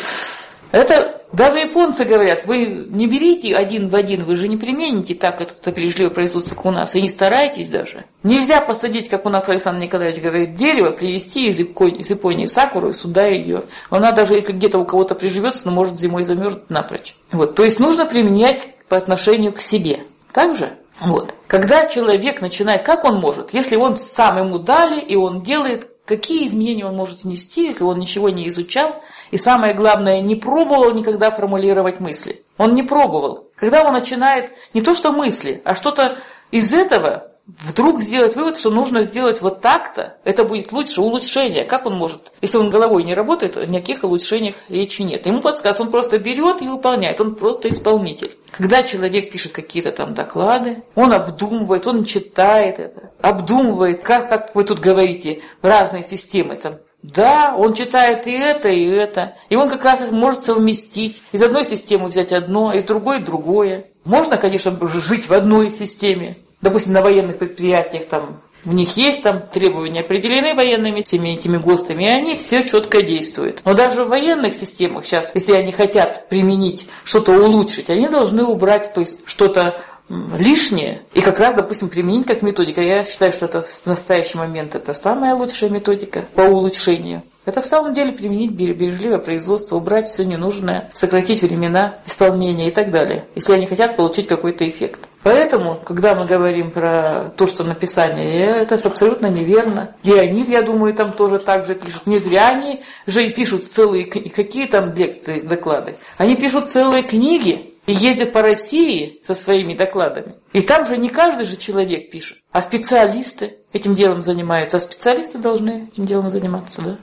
Это 0.71 1.22
даже 1.33 1.57
японцы 1.57 2.05
говорят, 2.05 2.45
вы 2.45 2.85
не 2.89 3.07
берите 3.07 3.55
один 3.55 3.89
в 3.89 3.95
один, 3.95 4.23
вы 4.23 4.35
же 4.35 4.47
не 4.47 4.55
примените 4.55 5.15
так 5.15 5.41
это 5.41 5.71
бережливое 5.71 6.13
производство, 6.13 6.53
как 6.53 6.65
у 6.67 6.71
нас, 6.71 6.93
и 6.93 7.01
не 7.01 7.09
старайтесь 7.09 7.69
даже. 7.69 8.05
Нельзя 8.21 8.61
посадить, 8.61 9.09
как 9.09 9.25
у 9.25 9.29
нас 9.29 9.49
Александр 9.49 9.81
Николаевич 9.81 10.21
говорит, 10.21 10.55
дерево, 10.55 10.91
привезти 10.91 11.47
из 11.47 11.59
Японии, 11.59 12.01
из 12.01 12.09
Японии 12.11 12.45
сакуру 12.45 12.89
и 12.89 12.93
сюда 12.93 13.25
ее. 13.25 13.63
Она 13.89 14.11
даже 14.11 14.35
если 14.35 14.53
где-то 14.53 14.77
у 14.77 14.85
кого-то 14.85 15.15
приживется, 15.15 15.63
но 15.65 15.71
может 15.71 15.99
зимой 15.99 16.23
замерзнуть 16.23 16.69
напрочь. 16.69 17.15
Вот, 17.31 17.55
то 17.55 17.63
есть 17.63 17.79
нужно 17.79 18.05
применять 18.05 18.67
по 18.87 18.95
отношению 18.95 19.53
к 19.53 19.59
себе. 19.59 20.01
Так 20.31 20.55
же? 20.55 20.77
Вот. 20.99 21.33
Когда 21.47 21.87
человек 21.87 22.41
начинает, 22.41 22.83
как 22.83 23.05
он 23.05 23.19
может, 23.19 23.53
если 23.53 23.75
он 23.75 23.95
сам 23.95 24.37
ему 24.37 24.59
дали, 24.59 24.99
и 25.01 25.15
он 25.15 25.41
делает, 25.41 25.89
какие 26.05 26.47
изменения 26.47 26.85
он 26.85 26.95
может 26.95 27.23
внести, 27.23 27.65
если 27.67 27.83
он 27.83 27.97
ничего 27.97 28.29
не 28.29 28.47
изучал, 28.49 29.03
и 29.31 29.37
самое 29.37 29.73
главное, 29.73 30.21
не 30.21 30.35
пробовал 30.35 30.91
никогда 30.93 31.31
формулировать 31.31 31.99
мысли. 31.99 32.43
Он 32.57 32.75
не 32.75 32.83
пробовал. 32.83 33.49
Когда 33.55 33.83
он 33.83 33.93
начинает 33.93 34.51
не 34.73 34.81
то 34.81 34.93
что 34.93 35.11
мысли, 35.11 35.61
а 35.65 35.75
что-то 35.75 36.19
из 36.51 36.73
этого 36.73 37.32
вдруг 37.45 38.01
сделать 38.01 38.35
вывод, 38.35 38.57
что 38.57 38.69
нужно 38.69 39.03
сделать 39.03 39.41
вот 39.41 39.61
так-то, 39.61 40.17
это 40.23 40.45
будет 40.45 40.71
лучше, 40.71 41.01
улучшение. 41.01 41.65
Как 41.65 41.85
он 41.85 41.95
может? 41.95 42.31
Если 42.41 42.57
он 42.57 42.69
головой 42.69 43.03
не 43.03 43.13
работает, 43.13 43.57
о 43.57 43.65
никаких 43.65 44.03
улучшениях 44.03 44.55
речи 44.69 45.01
нет. 45.01 45.25
Ему 45.25 45.41
подсказывают, 45.41 45.87
он 45.87 45.91
просто 45.91 46.19
берет 46.19 46.61
и 46.61 46.67
выполняет, 46.67 47.19
он 47.19 47.35
просто 47.35 47.69
исполнитель. 47.69 48.37
Когда 48.51 48.83
человек 48.83 49.31
пишет 49.31 49.51
какие-то 49.51 49.91
там 49.91 50.13
доклады, 50.13 50.83
он 50.95 51.11
обдумывает, 51.11 51.87
он 51.87 52.05
читает 52.05 52.79
это, 52.79 53.11
обдумывает, 53.21 54.03
как, 54.03 54.29
как 54.29 54.55
вы 54.55 54.63
тут 54.63 54.79
говорите, 54.79 55.41
разные 55.61 56.03
системы 56.03 56.55
там, 56.55 56.79
да, 57.01 57.53
он 57.57 57.73
читает 57.73 58.27
и 58.27 58.31
это, 58.31 58.69
и 58.69 58.85
это. 58.85 59.35
И 59.49 59.57
он 59.57 59.67
как 59.67 59.83
раз 59.83 60.09
может 60.09 60.45
совместить. 60.45 61.21
Из 61.33 61.41
одной 61.41 61.65
системы 61.65 62.07
взять 62.07 62.31
одно, 62.31 62.71
из 62.71 62.85
другой 62.85 63.25
другое. 63.25 63.87
Можно, 64.05 64.37
конечно, 64.37 64.71
жить 64.87 65.27
в 65.27 65.33
одной 65.33 65.71
системе. 65.71 66.37
Допустим, 66.63 66.93
на 66.93 67.01
военных 67.01 67.39
предприятиях 67.39 68.07
там 68.07 68.39
у 68.65 68.71
них 68.71 68.95
есть 68.95 69.21
там 69.21 69.41
требования 69.41 69.99
определены 69.99 70.55
военными 70.55 71.01
всеми 71.01 71.33
этими 71.33 71.57
ГОСТами, 71.57 72.05
и 72.05 72.07
они 72.07 72.35
все 72.35 72.63
четко 72.63 73.01
действуют. 73.01 73.61
Но 73.65 73.73
даже 73.73 74.05
в 74.05 74.07
военных 74.07 74.53
системах 74.53 75.05
сейчас, 75.05 75.29
если 75.33 75.51
они 75.51 75.73
хотят 75.73 76.29
применить 76.29 76.87
что-то 77.03 77.33
улучшить, 77.33 77.89
они 77.89 78.07
должны 78.07 78.45
убрать, 78.45 78.93
то 78.93 79.01
есть 79.01 79.17
что-то 79.25 79.81
лишнее 80.07 81.03
и 81.13 81.19
как 81.19 81.37
раз, 81.37 81.53
допустим, 81.53 81.89
применить 81.89 82.25
как 82.25 82.41
методика. 82.41 82.81
Я 82.81 83.03
считаю, 83.03 83.33
что 83.33 83.47
это 83.47 83.63
в 83.63 83.85
настоящий 83.85 84.37
момент 84.37 84.73
это 84.73 84.93
самая 84.93 85.35
лучшая 85.35 85.69
методика 85.69 86.23
по 86.33 86.43
улучшению. 86.43 87.23
Это 87.45 87.61
в 87.61 87.65
самом 87.65 87.93
деле 87.93 88.13
применить 88.13 88.53
бережливое 88.53 89.19
производство, 89.19 89.75
убрать 89.75 90.07
все 90.07 90.23
ненужное, 90.23 90.89
сократить 90.93 91.41
времена 91.41 91.99
исполнения 92.05 92.69
и 92.69 92.71
так 92.71 92.91
далее, 92.91 93.25
если 93.35 93.53
они 93.53 93.65
хотят 93.65 93.97
получить 93.97 94.27
какой-то 94.27 94.67
эффект. 94.67 95.07
Поэтому, 95.23 95.75
когда 95.83 96.15
мы 96.15 96.25
говорим 96.25 96.71
про 96.71 97.31
то, 97.37 97.47
что 97.47 97.63
написание, 97.63 98.47
это 98.47 98.75
абсолютно 98.75 99.27
неверно. 99.27 99.95
И 100.03 100.11
они, 100.13 100.43
я 100.43 100.61
думаю, 100.61 100.93
там 100.93 101.13
тоже 101.13 101.39
так 101.39 101.65
же 101.65 101.75
пишут. 101.75 102.05
Не 102.07 102.17
зря 102.17 102.49
они 102.49 102.83
же 103.07 103.25
и 103.25 103.33
пишут 103.33 103.65
целые, 103.65 104.05
какие 104.05 104.67
там 104.67 104.93
лекции, 104.93 105.41
доклады. 105.41 105.95
Они 106.17 106.35
пишут 106.35 106.69
целые 106.69 107.03
книги, 107.03 107.73
и 107.85 107.93
ездят 107.93 108.31
по 108.31 108.41
России 108.41 109.21
со 109.27 109.35
своими 109.35 109.75
докладами. 109.75 110.35
И 110.53 110.61
там 110.61 110.85
же 110.85 110.97
не 110.97 111.09
каждый 111.09 111.45
же 111.45 111.57
человек 111.57 112.11
пишет, 112.11 112.37
а 112.51 112.61
специалисты 112.61 113.57
этим 113.73 113.95
делом 113.95 114.21
занимаются, 114.21 114.77
а 114.77 114.79
специалисты 114.79 115.37
должны 115.37 115.89
этим 115.91 116.05
делом 116.05 116.29
заниматься, 116.29 116.81
да? 116.81 116.97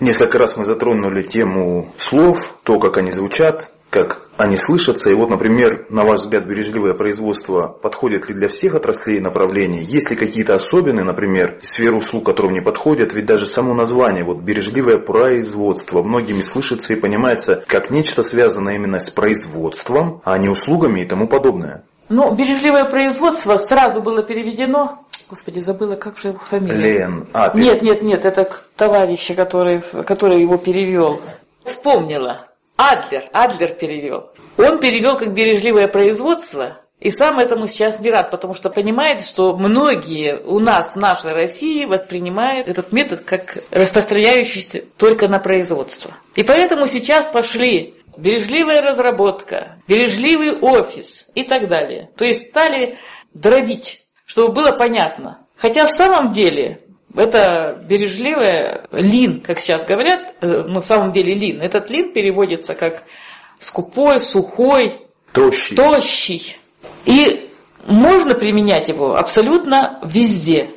Несколько 0.00 0.38
раз 0.38 0.56
мы 0.56 0.64
затронули 0.64 1.22
тему 1.22 1.92
слов, 1.98 2.36
то, 2.64 2.78
как 2.78 2.96
они 2.98 3.12
звучат, 3.12 3.70
как 3.90 4.22
они 4.36 4.56
слышатся. 4.56 5.08
И 5.10 5.14
вот, 5.14 5.30
например, 5.30 5.86
на 5.88 6.02
ваш 6.02 6.22
взгляд, 6.22 6.46
бережливое 6.46 6.94
производство 6.94 7.68
подходит 7.68 8.28
ли 8.28 8.34
для 8.34 8.48
всех 8.48 8.74
отраслей 8.74 9.18
и 9.18 9.20
направлений? 9.20 9.84
Есть 9.84 10.10
ли 10.10 10.16
какие-то 10.16 10.54
особенные, 10.54 11.04
например, 11.04 11.60
сферы 11.62 11.94
услуг, 11.94 12.26
которым 12.26 12.54
не 12.54 12.60
подходят? 12.60 13.14
Ведь 13.14 13.26
даже 13.26 13.46
само 13.46 13.72
название, 13.72 14.24
вот 14.24 14.38
бережливое 14.38 14.98
производство, 14.98 16.02
многими 16.02 16.40
слышится 16.40 16.92
и 16.92 16.96
понимается 16.96 17.62
как 17.68 17.90
нечто 17.90 18.24
связанное 18.24 18.74
именно 18.74 18.98
с 18.98 19.10
производством, 19.10 20.20
а 20.24 20.36
не 20.38 20.48
услугами 20.48 21.02
и 21.02 21.06
тому 21.06 21.28
подобное. 21.28 21.84
Ну, 22.08 22.34
бережливое 22.34 22.86
производство 22.86 23.56
сразу 23.58 24.02
было 24.02 24.24
переведено 24.24 25.04
Господи, 25.30 25.60
забыла, 25.60 25.96
как 25.96 26.18
же 26.18 26.28
его 26.28 26.38
фамилия. 26.38 26.76
Лен. 26.76 27.26
А, 27.32 27.48
пере... 27.48 27.64
Нет, 27.64 27.82
нет, 27.82 28.02
нет, 28.02 28.24
это 28.24 28.48
товарищ, 28.76 29.34
который, 29.34 29.80
который 29.80 30.42
его 30.42 30.56
перевел. 30.58 31.20
Вспомнила. 31.64 32.48
Адлер, 32.76 33.24
Адлер 33.32 33.74
перевел. 33.74 34.30
Он 34.58 34.78
перевел 34.80 35.16
как 35.16 35.32
бережливое 35.32 35.88
производство, 35.88 36.80
и 37.00 37.10
сам 37.10 37.38
этому 37.38 37.66
сейчас 37.66 38.00
не 38.00 38.10
рад, 38.10 38.30
потому 38.30 38.54
что 38.54 38.70
понимает, 38.70 39.24
что 39.24 39.54
многие 39.56 40.40
у 40.42 40.58
нас 40.58 40.94
в 40.94 40.98
нашей 40.98 41.32
России 41.32 41.84
воспринимают 41.84 42.68
этот 42.68 42.92
метод 42.92 43.20
как 43.24 43.58
распространяющийся 43.70 44.84
только 44.96 45.28
на 45.28 45.38
производство. 45.38 46.12
И 46.34 46.42
поэтому 46.42 46.86
сейчас 46.86 47.26
пошли 47.26 47.96
бережливая 48.16 48.80
разработка, 48.80 49.76
бережливый 49.86 50.58
офис 50.58 51.26
и 51.34 51.42
так 51.42 51.68
далее. 51.68 52.10
То 52.16 52.24
есть 52.24 52.48
стали 52.48 52.96
дробить, 53.34 54.02
чтобы 54.24 54.54
было 54.54 54.72
понятно. 54.72 55.40
Хотя 55.56 55.86
в 55.86 55.90
самом 55.90 56.32
деле 56.32 56.83
это 57.16 57.78
бережливое 57.86 58.86
лин, 58.92 59.40
как 59.40 59.60
сейчас 59.60 59.84
говорят, 59.84 60.34
э, 60.40 60.64
ну 60.66 60.80
в 60.80 60.86
самом 60.86 61.12
деле 61.12 61.34
лин. 61.34 61.60
Этот 61.60 61.90
лин 61.90 62.12
переводится 62.12 62.74
как 62.74 63.04
скупой, 63.58 64.20
сухой, 64.20 65.00
тощий. 65.32 65.76
тощий. 65.76 66.56
И 67.04 67.50
можно 67.86 68.34
применять 68.34 68.88
его 68.88 69.14
абсолютно 69.14 70.00
везде. 70.04 70.70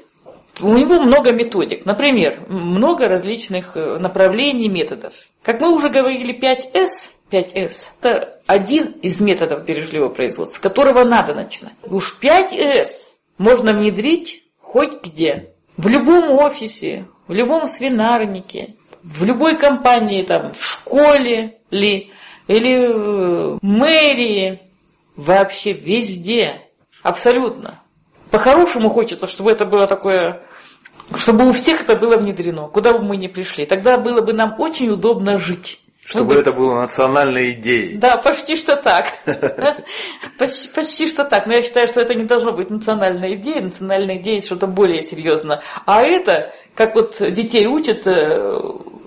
У 0.61 0.73
него 0.73 1.01
много 1.01 1.31
методик. 1.31 1.85
Например, 1.85 2.43
много 2.47 3.07
различных 3.07 3.75
э, 3.75 3.97
направлений, 3.99 4.69
методов. 4.69 5.13
Как 5.43 5.61
мы 5.61 5.73
уже 5.73 5.89
говорили, 5.89 6.37
5S, 6.37 6.87
5S– 7.31 7.71
это 8.01 8.39
один 8.47 8.87
из 9.01 9.19
методов 9.19 9.65
бережливого 9.65 10.09
производства, 10.09 10.55
с 10.55 10.59
которого 10.59 11.03
надо 11.03 11.35
начинать. 11.35 11.75
Уж 11.83 12.17
5S 12.21 13.17
можно 13.37 13.73
внедрить 13.73 14.43
хоть 14.59 15.05
где. 15.05 15.53
В 15.77 15.87
любом 15.87 16.31
офисе, 16.31 17.07
в 17.27 17.33
любом 17.33 17.67
свинарнике, 17.67 18.75
в 19.03 19.23
любой 19.23 19.57
компании, 19.57 20.23
там, 20.23 20.53
в 20.53 20.63
школе 20.63 21.59
ли, 21.69 22.11
или 22.47 22.87
в 22.87 23.59
мэрии, 23.61 24.59
вообще 25.15 25.73
везде, 25.73 26.61
абсолютно. 27.03 27.83
По-хорошему 28.31 28.89
хочется, 28.89 29.27
чтобы 29.27 29.51
это 29.51 29.65
было 29.65 29.87
такое, 29.87 30.41
чтобы 31.15 31.47
у 31.47 31.53
всех 31.53 31.81
это 31.81 31.95
было 31.95 32.17
внедрено, 32.17 32.67
куда 32.67 32.93
бы 32.93 33.03
мы 33.03 33.17
ни 33.17 33.27
пришли. 33.27 33.65
Тогда 33.65 33.97
было 33.97 34.21
бы 34.21 34.33
нам 34.33 34.59
очень 34.59 34.89
удобно 34.89 35.37
жить. 35.37 35.81
Чтобы 36.07 36.35
это 36.35 36.53
было 36.53 36.75
национальной 36.75 37.51
идеей. 37.55 37.97
Да, 37.97 38.15
почти 38.15 38.55
что 38.55 38.77
так. 38.77 39.07
почти, 40.39 40.69
почти 40.73 41.07
что 41.07 41.25
так. 41.25 41.45
Но 41.47 41.55
я 41.55 41.61
считаю, 41.61 41.89
что 41.89 41.99
это 41.99 42.15
не 42.15 42.23
должно 42.23 42.53
быть 42.53 42.69
национальной 42.69 43.35
идеей. 43.35 43.59
Национальная 43.59 44.17
идея 44.17 44.41
что-то 44.41 44.67
более 44.67 45.03
серьезное. 45.03 45.61
А 45.85 46.01
это, 46.03 46.53
как 46.75 46.95
вот 46.95 47.17
детей 47.19 47.67
учат, 47.67 48.07
э, 48.07 48.57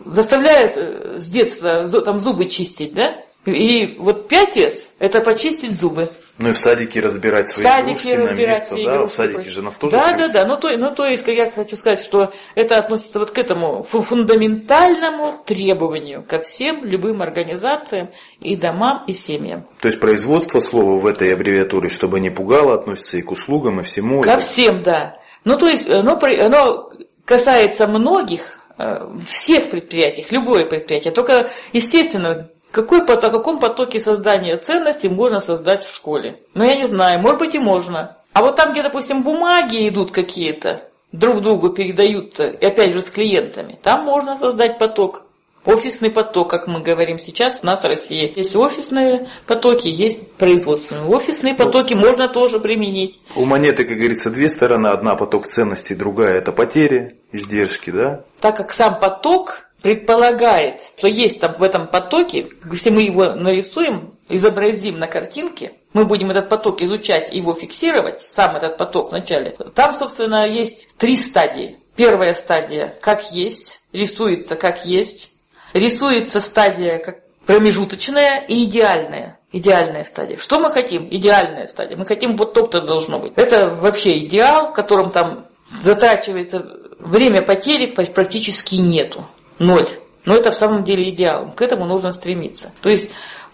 заставляют 0.04 0.76
э, 0.76 1.18
с 1.18 1.28
детства 1.30 1.88
там 2.02 2.20
зубы 2.20 2.44
чистить, 2.44 2.92
да? 2.92 3.14
И 3.46 3.96
вот 3.98 4.28
5 4.28 4.94
это 4.98 5.22
почистить 5.22 5.72
зубы. 5.72 6.12
Ну 6.40 6.48
и 6.48 6.52
в 6.54 6.58
садике 6.58 7.00
разбирать 7.00 7.52
свои 7.52 7.64
садике 7.66 8.14
игрушки 8.14 8.30
разбирать 8.30 8.70
на 8.70 8.76
место, 8.76 8.90
да? 8.90 9.06
В 9.06 9.12
садике 9.12 9.50
же 9.50 9.62
нас 9.62 9.74
тоже 9.74 9.90
Да, 9.94 10.12
да, 10.16 10.28
да. 10.28 10.46
Ну 10.46 10.56
то, 10.56 10.74
ну 10.78 10.94
то 10.94 11.04
есть, 11.04 11.26
я 11.26 11.50
хочу 11.50 11.76
сказать, 11.76 12.00
что 12.00 12.32
это 12.54 12.78
относится 12.78 13.18
вот 13.18 13.30
к 13.30 13.38
этому 13.38 13.82
фундаментальному 13.82 15.42
требованию 15.44 16.24
ко 16.26 16.38
всем 16.38 16.82
любым 16.84 17.20
организациям 17.20 18.08
и 18.40 18.56
домам, 18.56 19.04
и 19.06 19.12
семьям. 19.12 19.66
То 19.80 19.88
есть 19.88 20.00
производство 20.00 20.60
слова 20.60 20.98
в 20.98 21.06
этой 21.06 21.34
аббревиатуре, 21.34 21.90
чтобы 21.90 22.20
не 22.20 22.30
пугало, 22.30 22.74
относится 22.74 23.18
и 23.18 23.22
к 23.22 23.30
услугам, 23.30 23.80
и 23.80 23.84
всему. 23.84 24.22
Ко 24.22 24.38
всем, 24.38 24.82
да. 24.82 25.18
Ну 25.44 25.58
то 25.58 25.68
есть, 25.68 25.86
оно, 25.86 26.18
оно 26.18 26.90
касается 27.26 27.86
многих, 27.86 28.60
э, 28.78 29.14
всех 29.26 29.68
предприятий, 29.68 30.26
любое 30.30 30.64
предприятие. 30.64 31.12
Только, 31.12 31.50
естественно, 31.74 32.48
какой, 32.70 33.00
о 33.00 33.16
каком 33.16 33.58
потоке 33.58 34.00
создания 34.00 34.56
ценностей 34.56 35.08
можно 35.08 35.40
создать 35.40 35.84
в 35.84 35.94
школе? 35.94 36.40
Ну, 36.54 36.64
я 36.64 36.76
не 36.76 36.86
знаю, 36.86 37.20
может 37.20 37.38
быть 37.38 37.54
и 37.54 37.58
можно. 37.58 38.16
А 38.32 38.42
вот 38.42 38.56
там, 38.56 38.72
где, 38.72 38.82
допустим, 38.82 39.22
бумаги 39.22 39.88
идут 39.88 40.12
какие-то, 40.12 40.82
друг 41.12 41.42
другу 41.42 41.70
передаются, 41.70 42.46
и 42.46 42.64
опять 42.64 42.92
же 42.92 43.02
с 43.02 43.10
клиентами, 43.10 43.78
там 43.82 44.04
можно 44.04 44.36
создать 44.36 44.78
поток. 44.78 45.24
Офисный 45.66 46.10
поток, 46.10 46.48
как 46.48 46.66
мы 46.66 46.80
говорим 46.80 47.18
сейчас, 47.18 47.60
у 47.62 47.66
нас 47.66 47.82
в 47.82 47.86
России 47.86 48.32
есть 48.34 48.56
офисные 48.56 49.28
потоки, 49.46 49.88
есть 49.88 50.32
производственные. 50.38 51.04
Офисные 51.04 51.54
потоки 51.54 51.92
можно 51.92 52.28
тоже 52.28 52.60
применить. 52.60 53.18
У 53.36 53.44
монеты, 53.44 53.84
как 53.84 53.98
говорится, 53.98 54.30
две 54.30 54.48
стороны. 54.48 54.88
Одна 54.88 55.16
поток 55.16 55.48
ценностей, 55.48 55.94
другая 55.94 56.38
это 56.38 56.52
потери, 56.52 57.18
издержки, 57.32 57.90
да? 57.90 58.24
Так 58.40 58.56
как 58.56 58.72
сам 58.72 58.98
поток 58.98 59.66
предполагает, 59.82 60.80
что 60.96 61.08
есть 61.08 61.40
там 61.40 61.54
в 61.54 61.62
этом 61.62 61.86
потоке, 61.86 62.46
если 62.70 62.90
мы 62.90 63.02
его 63.02 63.32
нарисуем, 63.34 64.14
изобразим 64.28 64.98
на 64.98 65.06
картинке, 65.06 65.72
мы 65.92 66.04
будем 66.04 66.30
этот 66.30 66.48
поток 66.48 66.82
изучать, 66.82 67.32
его 67.32 67.54
фиксировать, 67.54 68.20
сам 68.20 68.56
этот 68.56 68.76
поток 68.76 69.10
вначале, 69.10 69.56
там, 69.74 69.92
собственно, 69.92 70.46
есть 70.46 70.88
три 70.96 71.16
стадии. 71.16 71.78
Первая 71.96 72.34
стадия 72.34 72.94
как 73.00 73.32
есть, 73.32 73.80
рисуется 73.92 74.56
как 74.56 74.86
есть, 74.86 75.32
рисуется 75.74 76.40
стадия 76.40 76.98
как 76.98 77.18
промежуточная 77.46 78.44
и 78.46 78.64
идеальная. 78.64 79.38
Идеальная 79.52 80.04
стадия. 80.04 80.38
Что 80.38 80.60
мы 80.60 80.70
хотим? 80.70 81.08
Идеальная 81.10 81.66
стадия. 81.66 81.96
Мы 81.96 82.06
хотим 82.06 82.36
вот 82.36 82.54
то-то 82.54 82.82
должно 82.82 83.18
быть. 83.18 83.32
Это 83.34 83.70
вообще 83.70 84.18
идеал, 84.20 84.70
в 84.70 84.74
котором 84.74 85.10
там 85.10 85.48
затрачивается 85.82 86.64
время 87.00 87.42
потери 87.42 87.92
практически 87.92 88.76
нету 88.76 89.24
ноль. 89.60 89.86
Но 90.24 90.34
это 90.34 90.50
в 90.50 90.56
самом 90.56 90.82
деле 90.82 91.08
идеал. 91.10 91.52
К 91.54 91.62
этому 91.62 91.86
нужно 91.86 92.10
стремиться. 92.10 92.72
То 92.82 92.88
есть 92.88 93.10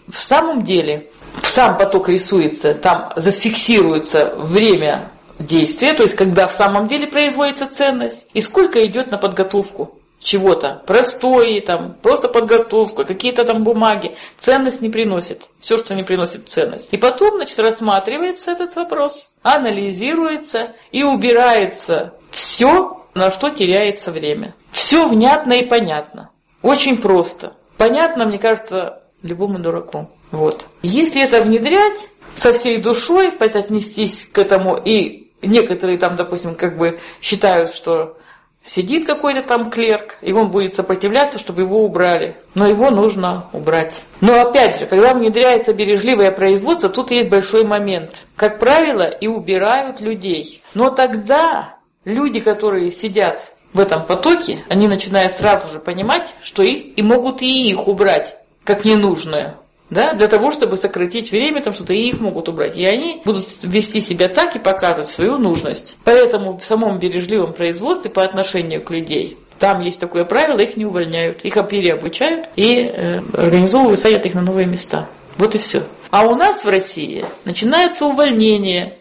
в 0.07 0.23
самом 0.23 0.63
деле 0.63 1.11
сам 1.43 1.77
поток 1.77 2.09
рисуется, 2.09 2.73
там 2.73 3.13
зафиксируется 3.15 4.33
время 4.37 5.11
действия, 5.37 5.93
то 5.93 6.03
есть 6.03 6.15
когда 6.15 6.47
в 6.47 6.51
самом 6.51 6.87
деле 6.87 7.07
производится 7.07 7.67
ценность, 7.67 8.25
и 8.33 8.41
сколько 8.41 8.83
идет 8.85 9.11
на 9.11 9.17
подготовку 9.17 9.99
чего-то, 10.19 10.81
простое, 10.87 11.61
там, 11.61 11.93
просто 12.01 12.27
подготовку, 12.27 13.05
какие-то 13.05 13.43
там 13.43 13.63
бумаги, 13.63 14.15
ценность 14.37 14.81
не 14.81 14.89
приносит, 14.89 15.49
все, 15.59 15.77
что 15.77 15.93
не 15.93 16.03
приносит 16.03 16.49
ценность. 16.49 16.87
И 16.91 16.97
потом, 16.97 17.35
значит, 17.35 17.59
рассматривается 17.59 18.51
этот 18.51 18.75
вопрос, 18.75 19.29
анализируется 19.43 20.71
и 20.91 21.03
убирается 21.03 22.13
все, 22.31 23.05
на 23.17 23.31
что 23.31 23.49
теряется 23.49 24.11
время. 24.11 24.55
Все 24.71 25.07
внятно 25.07 25.53
и 25.53 25.65
понятно. 25.65 26.29
Очень 26.61 26.97
просто. 26.97 27.53
Понятно, 27.77 28.25
мне 28.25 28.39
кажется, 28.39 29.03
любому 29.21 29.59
дураку. 29.59 30.09
Вот. 30.31 30.65
Если 30.81 31.21
это 31.21 31.41
внедрять 31.41 31.99
со 32.35 32.53
всей 32.53 32.81
душой, 32.81 33.29
отнестись 33.29 34.27
к 34.27 34.37
этому, 34.37 34.77
и 34.77 35.31
некоторые 35.41 35.97
там, 35.97 36.15
допустим, 36.15 36.55
как 36.55 36.77
бы 36.77 36.99
считают, 37.21 37.73
что 37.73 38.17
сидит 38.63 39.05
какой-то 39.05 39.41
там 39.41 39.69
клерк, 39.69 40.17
и 40.21 40.33
он 40.33 40.51
будет 40.51 40.75
сопротивляться, 40.75 41.39
чтобы 41.39 41.61
его 41.61 41.83
убрали. 41.83 42.35
Но 42.53 42.67
его 42.67 42.89
нужно 42.89 43.49
убрать. 43.53 44.03
Но 44.19 44.41
опять 44.41 44.79
же, 44.79 44.85
когда 44.85 45.13
внедряется 45.13 45.73
бережливое 45.73 46.31
производство, 46.31 46.89
тут 46.89 47.11
есть 47.11 47.29
большой 47.29 47.63
момент. 47.63 48.11
Как 48.35 48.59
правило, 48.59 49.03
и 49.03 49.27
убирают 49.27 50.01
людей. 50.01 50.61
Но 50.73 50.89
тогда 50.89 51.76
люди, 52.07 52.39
которые 52.39 52.91
сидят 52.91 53.51
в 53.73 53.79
этом 53.79 54.05
потоке, 54.05 54.63
они 54.69 54.87
начинают 54.87 55.33
сразу 55.33 55.71
же 55.71 55.79
понимать, 55.79 56.33
что 56.41 56.63
их 56.63 56.97
и 56.97 57.01
могут 57.03 57.41
и 57.41 57.69
их 57.69 57.87
убрать, 57.87 58.37
как 58.63 58.85
ненужное. 58.85 59.57
Да, 59.89 60.13
для 60.13 60.27
того, 60.27 60.51
чтобы 60.51 60.75
сократить 60.75 61.31
время, 61.31 61.61
там 61.61 61.73
что-то 61.73 61.93
и 61.93 62.09
их 62.09 62.19
могут 62.19 62.49
убрать. 62.49 62.75
И 62.75 62.85
они 62.85 63.21
будут 63.23 63.45
вести 63.63 64.01
себя 64.01 64.27
так 64.27 64.55
и 64.55 64.59
показывать 64.59 65.09
свою 65.09 65.37
нужность. 65.37 65.95
Поэтому 66.03 66.57
в 66.57 66.63
самом 66.63 66.99
бережливом 66.99 67.53
производстве 67.53 68.11
по 68.11 68.23
отношению 68.23 68.81
к 68.81 68.91
людей 68.91 69.37
там 69.59 69.81
есть 69.81 69.99
такое 69.99 70.25
правило, 70.25 70.59
их 70.59 70.75
не 70.75 70.85
увольняют, 70.85 71.39
их 71.43 71.55
переобучают 71.69 72.49
и 72.57 72.81
э, 72.81 73.19
организовывают, 73.33 73.99
садят 73.99 74.25
их 74.25 74.33
на 74.33 74.41
новые 74.41 74.67
места. 74.67 75.07
Вот 75.37 75.55
и 75.55 75.57
все. 75.57 75.83
А 76.09 76.27
у 76.27 76.35
нас 76.35 76.65
в 76.65 76.69
России 76.69 77.23
начинаются 77.45 78.05
увольнения 78.05 78.91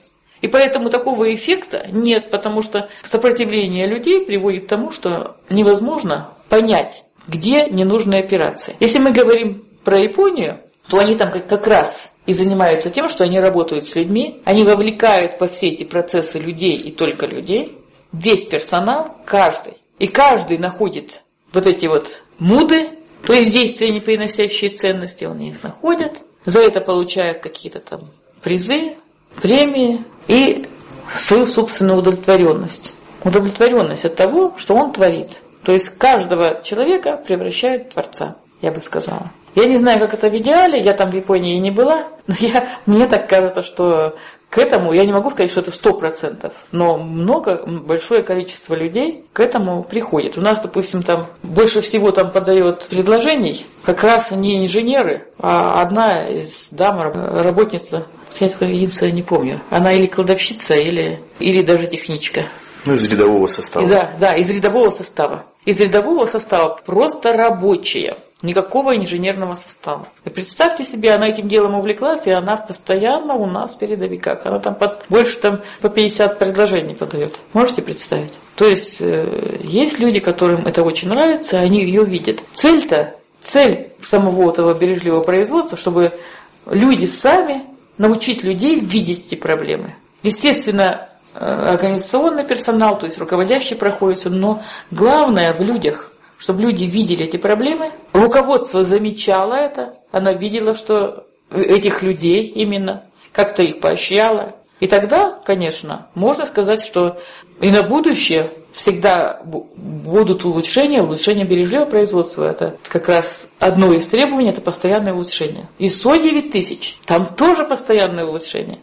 и 0.40 0.48
поэтому 0.48 0.90
такого 0.90 1.32
эффекта 1.32 1.86
нет, 1.90 2.30
потому 2.30 2.62
что 2.62 2.88
сопротивление 3.02 3.86
людей 3.86 4.24
приводит 4.24 4.66
к 4.66 4.68
тому, 4.68 4.92
что 4.92 5.36
невозможно 5.48 6.34
понять, 6.48 7.04
где 7.26 7.68
ненужные 7.70 8.22
операции. 8.22 8.76
Если 8.80 8.98
мы 8.98 9.12
говорим 9.12 9.62
про 9.84 9.98
Японию, 9.98 10.60
то 10.88 10.98
они 10.98 11.16
там 11.16 11.30
как, 11.30 11.48
как 11.48 11.66
раз 11.66 12.16
и 12.26 12.32
занимаются 12.32 12.90
тем, 12.90 13.08
что 13.08 13.24
они 13.24 13.40
работают 13.40 13.86
с 13.86 13.94
людьми, 13.94 14.40
они 14.44 14.64
вовлекают 14.64 15.40
во 15.40 15.48
все 15.48 15.68
эти 15.68 15.84
процессы 15.84 16.38
людей 16.38 16.76
и 16.76 16.90
только 16.90 17.26
людей, 17.26 17.78
весь 18.12 18.44
персонал, 18.44 19.16
каждый. 19.24 19.74
И 19.98 20.06
каждый 20.06 20.58
находит 20.58 21.22
вот 21.52 21.66
эти 21.66 21.86
вот 21.86 22.22
муды, 22.38 22.90
то 23.26 23.32
есть 23.32 23.52
действия, 23.52 23.90
не 23.90 24.00
приносящие 24.00 24.70
ценности, 24.70 25.24
они 25.24 25.50
их 25.50 25.62
находят, 25.62 26.18
за 26.44 26.60
это 26.60 26.80
получают 26.80 27.38
какие-то 27.38 27.80
там 27.80 28.08
призы, 28.42 28.96
премии 29.40 30.04
и 30.28 30.68
свою 31.08 31.46
собственную 31.46 31.98
удовлетворенность. 31.98 32.94
Удовлетворенность 33.24 34.04
от 34.04 34.16
того, 34.16 34.54
что 34.56 34.74
он 34.74 34.92
творит. 34.92 35.30
То 35.64 35.72
есть 35.72 35.88
каждого 35.98 36.62
человека 36.62 37.16
превращает 37.16 37.86
в 37.86 37.94
Творца, 37.94 38.36
я 38.60 38.70
бы 38.70 38.80
сказала. 38.80 39.32
Я 39.56 39.64
не 39.64 39.78
знаю, 39.78 39.98
как 40.00 40.14
это 40.14 40.28
в 40.28 40.36
идеале, 40.36 40.80
я 40.80 40.92
там 40.92 41.10
в 41.10 41.14
Японии 41.14 41.58
не 41.58 41.70
была, 41.70 42.08
но 42.26 42.34
я, 42.38 42.68
мне 42.84 43.06
так 43.06 43.28
кажется, 43.28 43.62
что 43.62 44.16
к 44.50 44.58
этому, 44.58 44.92
я 44.92 45.04
не 45.04 45.12
могу 45.12 45.30
сказать, 45.30 45.50
что 45.50 45.60
это 45.60 45.70
сто 45.70 45.92
процентов, 45.94 46.52
но 46.72 46.98
много, 46.98 47.64
большое 47.66 48.22
количество 48.22 48.74
людей 48.74 49.24
к 49.32 49.40
этому 49.40 49.82
приходит. 49.82 50.38
У 50.38 50.40
нас, 50.40 50.60
допустим, 50.60 51.02
там 51.02 51.28
больше 51.42 51.80
всего 51.80 52.10
там 52.10 52.30
подает 52.30 52.86
предложений 52.88 53.66
как 53.82 54.04
раз 54.04 54.30
не 54.30 54.64
инженеры, 54.64 55.28
а 55.38 55.80
одна 55.80 56.26
из 56.26 56.68
дам, 56.70 57.00
работница 57.00 58.06
я 58.40 58.48
только 58.48 58.66
единственное 58.66 59.12
не 59.12 59.22
помню. 59.22 59.60
Она 59.70 59.92
или 59.92 60.06
кладовщица, 60.06 60.74
или, 60.74 61.20
или 61.38 61.62
даже 61.62 61.86
техничка. 61.86 62.44
Ну, 62.84 62.94
из 62.94 63.06
рядового 63.06 63.48
состава. 63.48 63.86
Да, 63.86 64.12
да, 64.20 64.34
из 64.34 64.48
рядового 64.50 64.90
состава. 64.90 65.46
Из 65.64 65.80
рядового 65.80 66.26
состава 66.26 66.78
просто 66.86 67.32
рабочая. 67.32 68.18
Никакого 68.42 68.96
инженерного 68.96 69.54
состава. 69.54 70.08
И 70.24 70.30
представьте 70.30 70.84
себе, 70.84 71.12
она 71.12 71.28
этим 71.28 71.48
делом 71.48 71.74
увлеклась, 71.74 72.26
и 72.26 72.30
она 72.30 72.56
постоянно 72.56 73.34
у 73.34 73.46
нас 73.46 73.74
в 73.74 73.78
передовиках. 73.78 74.44
Она 74.44 74.60
там 74.60 74.76
под, 74.76 75.04
больше 75.08 75.38
там 75.38 75.62
по 75.80 75.88
50 75.88 76.38
предложений 76.38 76.94
подает. 76.94 77.40
Можете 77.54 77.82
представить? 77.82 78.32
То 78.54 78.66
есть 78.66 78.98
э, 79.00 79.58
есть 79.64 79.98
люди, 79.98 80.20
которым 80.20 80.66
это 80.66 80.82
очень 80.82 81.08
нравится, 81.08 81.58
они 81.58 81.82
ее 81.82 82.04
видят. 82.04 82.42
Цель-то, 82.52 83.16
цель 83.40 83.90
самого 84.00 84.50
этого 84.52 84.74
бережливого 84.74 85.22
производства, 85.22 85.76
чтобы 85.76 86.20
люди 86.66 87.06
сами 87.06 87.62
научить 87.98 88.42
людей 88.42 88.78
видеть 88.78 89.26
эти 89.28 89.34
проблемы. 89.34 89.94
Естественно, 90.22 91.08
э, 91.34 91.38
организационный 91.38 92.44
персонал, 92.44 92.98
то 92.98 93.06
есть 93.06 93.18
руководящий 93.18 93.76
проходит, 93.76 94.24
но 94.26 94.62
главное 94.90 95.52
в 95.54 95.60
людях, 95.60 96.12
чтобы 96.38 96.62
люди 96.62 96.84
видели 96.84 97.24
эти 97.24 97.36
проблемы. 97.36 97.92
Руководство 98.12 98.84
замечало 98.84 99.54
это, 99.54 99.94
оно 100.12 100.32
видело, 100.32 100.74
что 100.74 101.26
этих 101.50 102.02
людей 102.02 102.44
именно 102.44 103.04
как-то 103.32 103.62
их 103.62 103.80
поощряло, 103.80 104.54
И 104.78 104.86
тогда, 104.86 105.38
конечно, 105.44 106.08
можно 106.14 106.44
сказать, 106.44 106.84
что 106.84 107.18
и 107.60 107.70
на 107.70 107.82
будущее 107.82 108.50
всегда 108.76 109.40
будут 109.44 110.44
улучшения, 110.44 111.02
улучшение 111.02 111.46
бережливого 111.46 111.86
производства. 111.86 112.50
Это 112.50 112.76
как 112.84 113.08
раз 113.08 113.50
одно 113.58 113.92
из 113.92 114.06
требований, 114.06 114.50
это 114.50 114.60
постоянное 114.60 115.14
улучшение. 115.14 115.66
ИСО 115.78 116.16
9000, 116.16 116.98
там 117.06 117.26
тоже 117.26 117.64
постоянное 117.64 118.24
улучшение. 118.24 118.76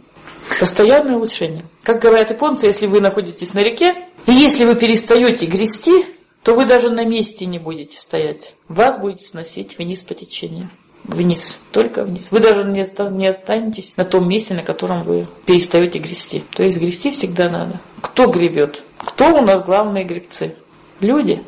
Постоянное 0.60 1.16
улучшение. 1.16 1.62
Как 1.84 2.02
говорят 2.02 2.32
японцы, 2.32 2.68
если 2.68 2.88
вы 2.88 3.00
находитесь 3.00 3.54
на 3.54 3.60
реке, 3.60 3.96
и 4.26 4.32
если 4.32 4.66
вы 4.66 4.76
перестаете 4.76 5.46
грести, 5.46 6.06
то 6.44 6.56
вы 6.56 6.66
даже 6.66 6.90
на 6.90 7.06
месте 7.06 7.46
не 7.46 7.60
будете 7.60 7.98
стоять. 7.98 8.56
Вас 8.68 9.00
будет 9.00 9.22
сносить 9.22 9.78
вниз 9.78 10.02
по 10.04 10.14
течению. 10.14 10.70
Вниз, 11.04 11.64
только 11.72 12.04
вниз. 12.04 12.32
Вы 12.32 12.40
даже 12.40 12.64
не, 12.64 12.88
не 13.12 13.28
останетесь 13.28 13.94
на 13.98 14.06
том 14.06 14.28
месте, 14.28 14.54
на 14.54 14.64
котором 14.64 15.04
вы 15.04 15.28
перестаете 15.46 16.00
грести. 16.00 16.44
То 16.56 16.64
есть 16.64 16.80
грести 16.80 17.12
всегда 17.12 17.50
надо. 17.50 17.82
Кто 18.02 18.28
гребет? 18.28 18.82
Кто 18.98 19.36
у 19.36 19.42
нас 19.42 19.66
главные 19.66 20.06
гребцы? 20.06 20.56
Люди. 21.02 21.44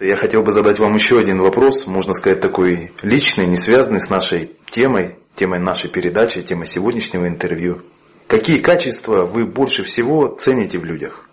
Я 0.00 0.16
хотел 0.16 0.42
бы 0.42 0.52
задать 0.52 0.78
вам 0.78 0.94
еще 0.94 1.18
один 1.18 1.42
вопрос, 1.42 1.86
можно 1.86 2.14
сказать, 2.14 2.40
такой 2.40 2.92
личный, 3.02 3.46
не 3.46 3.58
связанный 3.58 4.00
с 4.00 4.08
нашей 4.08 4.52
темой, 4.70 5.18
темой 5.36 5.60
нашей 5.60 5.90
передачи, 5.90 6.40
темой 6.40 6.66
сегодняшнего 6.66 7.28
интервью. 7.28 7.82
Какие 8.26 8.60
качества 8.60 9.26
вы 9.26 9.44
больше 9.44 9.82
всего 9.82 10.28
цените 10.40 10.78
в 10.78 10.84
людях? 10.84 11.28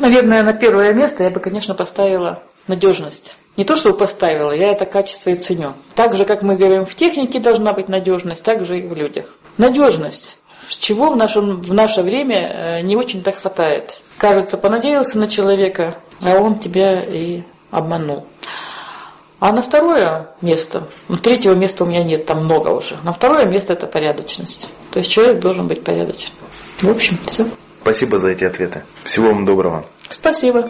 Наверное, 0.00 0.42
на 0.42 0.54
первое 0.54 0.92
место 0.92 1.22
я 1.22 1.30
бы, 1.30 1.38
конечно, 1.38 1.74
поставила 1.74 2.42
надежность. 2.66 3.36
Не 3.60 3.64
то, 3.66 3.76
что 3.76 3.92
поставила, 3.92 4.52
я 4.52 4.72
это 4.72 4.86
качество 4.86 5.28
и 5.28 5.34
ценю. 5.34 5.74
Так 5.94 6.16
же, 6.16 6.24
как 6.24 6.40
мы 6.40 6.56
говорим, 6.56 6.86
в 6.86 6.94
технике 6.94 7.40
должна 7.40 7.74
быть 7.74 7.90
надежность, 7.90 8.42
так 8.42 8.64
же 8.64 8.78
и 8.78 8.88
в 8.88 8.94
людях. 8.94 9.26
Надежность. 9.58 10.38
Чего 10.70 11.10
в, 11.10 11.16
нашем, 11.16 11.60
в 11.60 11.74
наше 11.74 12.00
время 12.00 12.38
э, 12.38 12.80
не 12.80 12.96
очень-то 12.96 13.32
хватает. 13.32 14.00
Кажется, 14.16 14.56
понадеялся 14.56 15.18
на 15.18 15.28
человека, 15.28 15.98
а 16.22 16.38
он 16.38 16.54
тебя 16.58 17.02
и 17.02 17.42
обманул. 17.70 18.24
А 19.40 19.52
на 19.52 19.60
второе 19.60 20.30
место, 20.40 20.84
на 21.08 21.18
третьего 21.18 21.52
места 21.52 21.84
у 21.84 21.86
меня 21.86 22.02
нет, 22.02 22.24
там 22.24 22.46
много 22.46 22.68
уже. 22.68 22.96
На 23.04 23.12
второе 23.12 23.44
место 23.44 23.74
это 23.74 23.86
порядочность. 23.86 24.70
То 24.90 25.00
есть 25.00 25.10
человек 25.10 25.38
должен 25.38 25.68
быть 25.68 25.84
порядочным. 25.84 26.32
В 26.80 26.88
общем, 26.88 27.18
все. 27.24 27.44
Спасибо 27.82 28.18
за 28.18 28.30
эти 28.30 28.44
ответы. 28.44 28.84
Всего 29.04 29.28
вам 29.28 29.44
доброго. 29.44 29.84
Спасибо. 30.08 30.66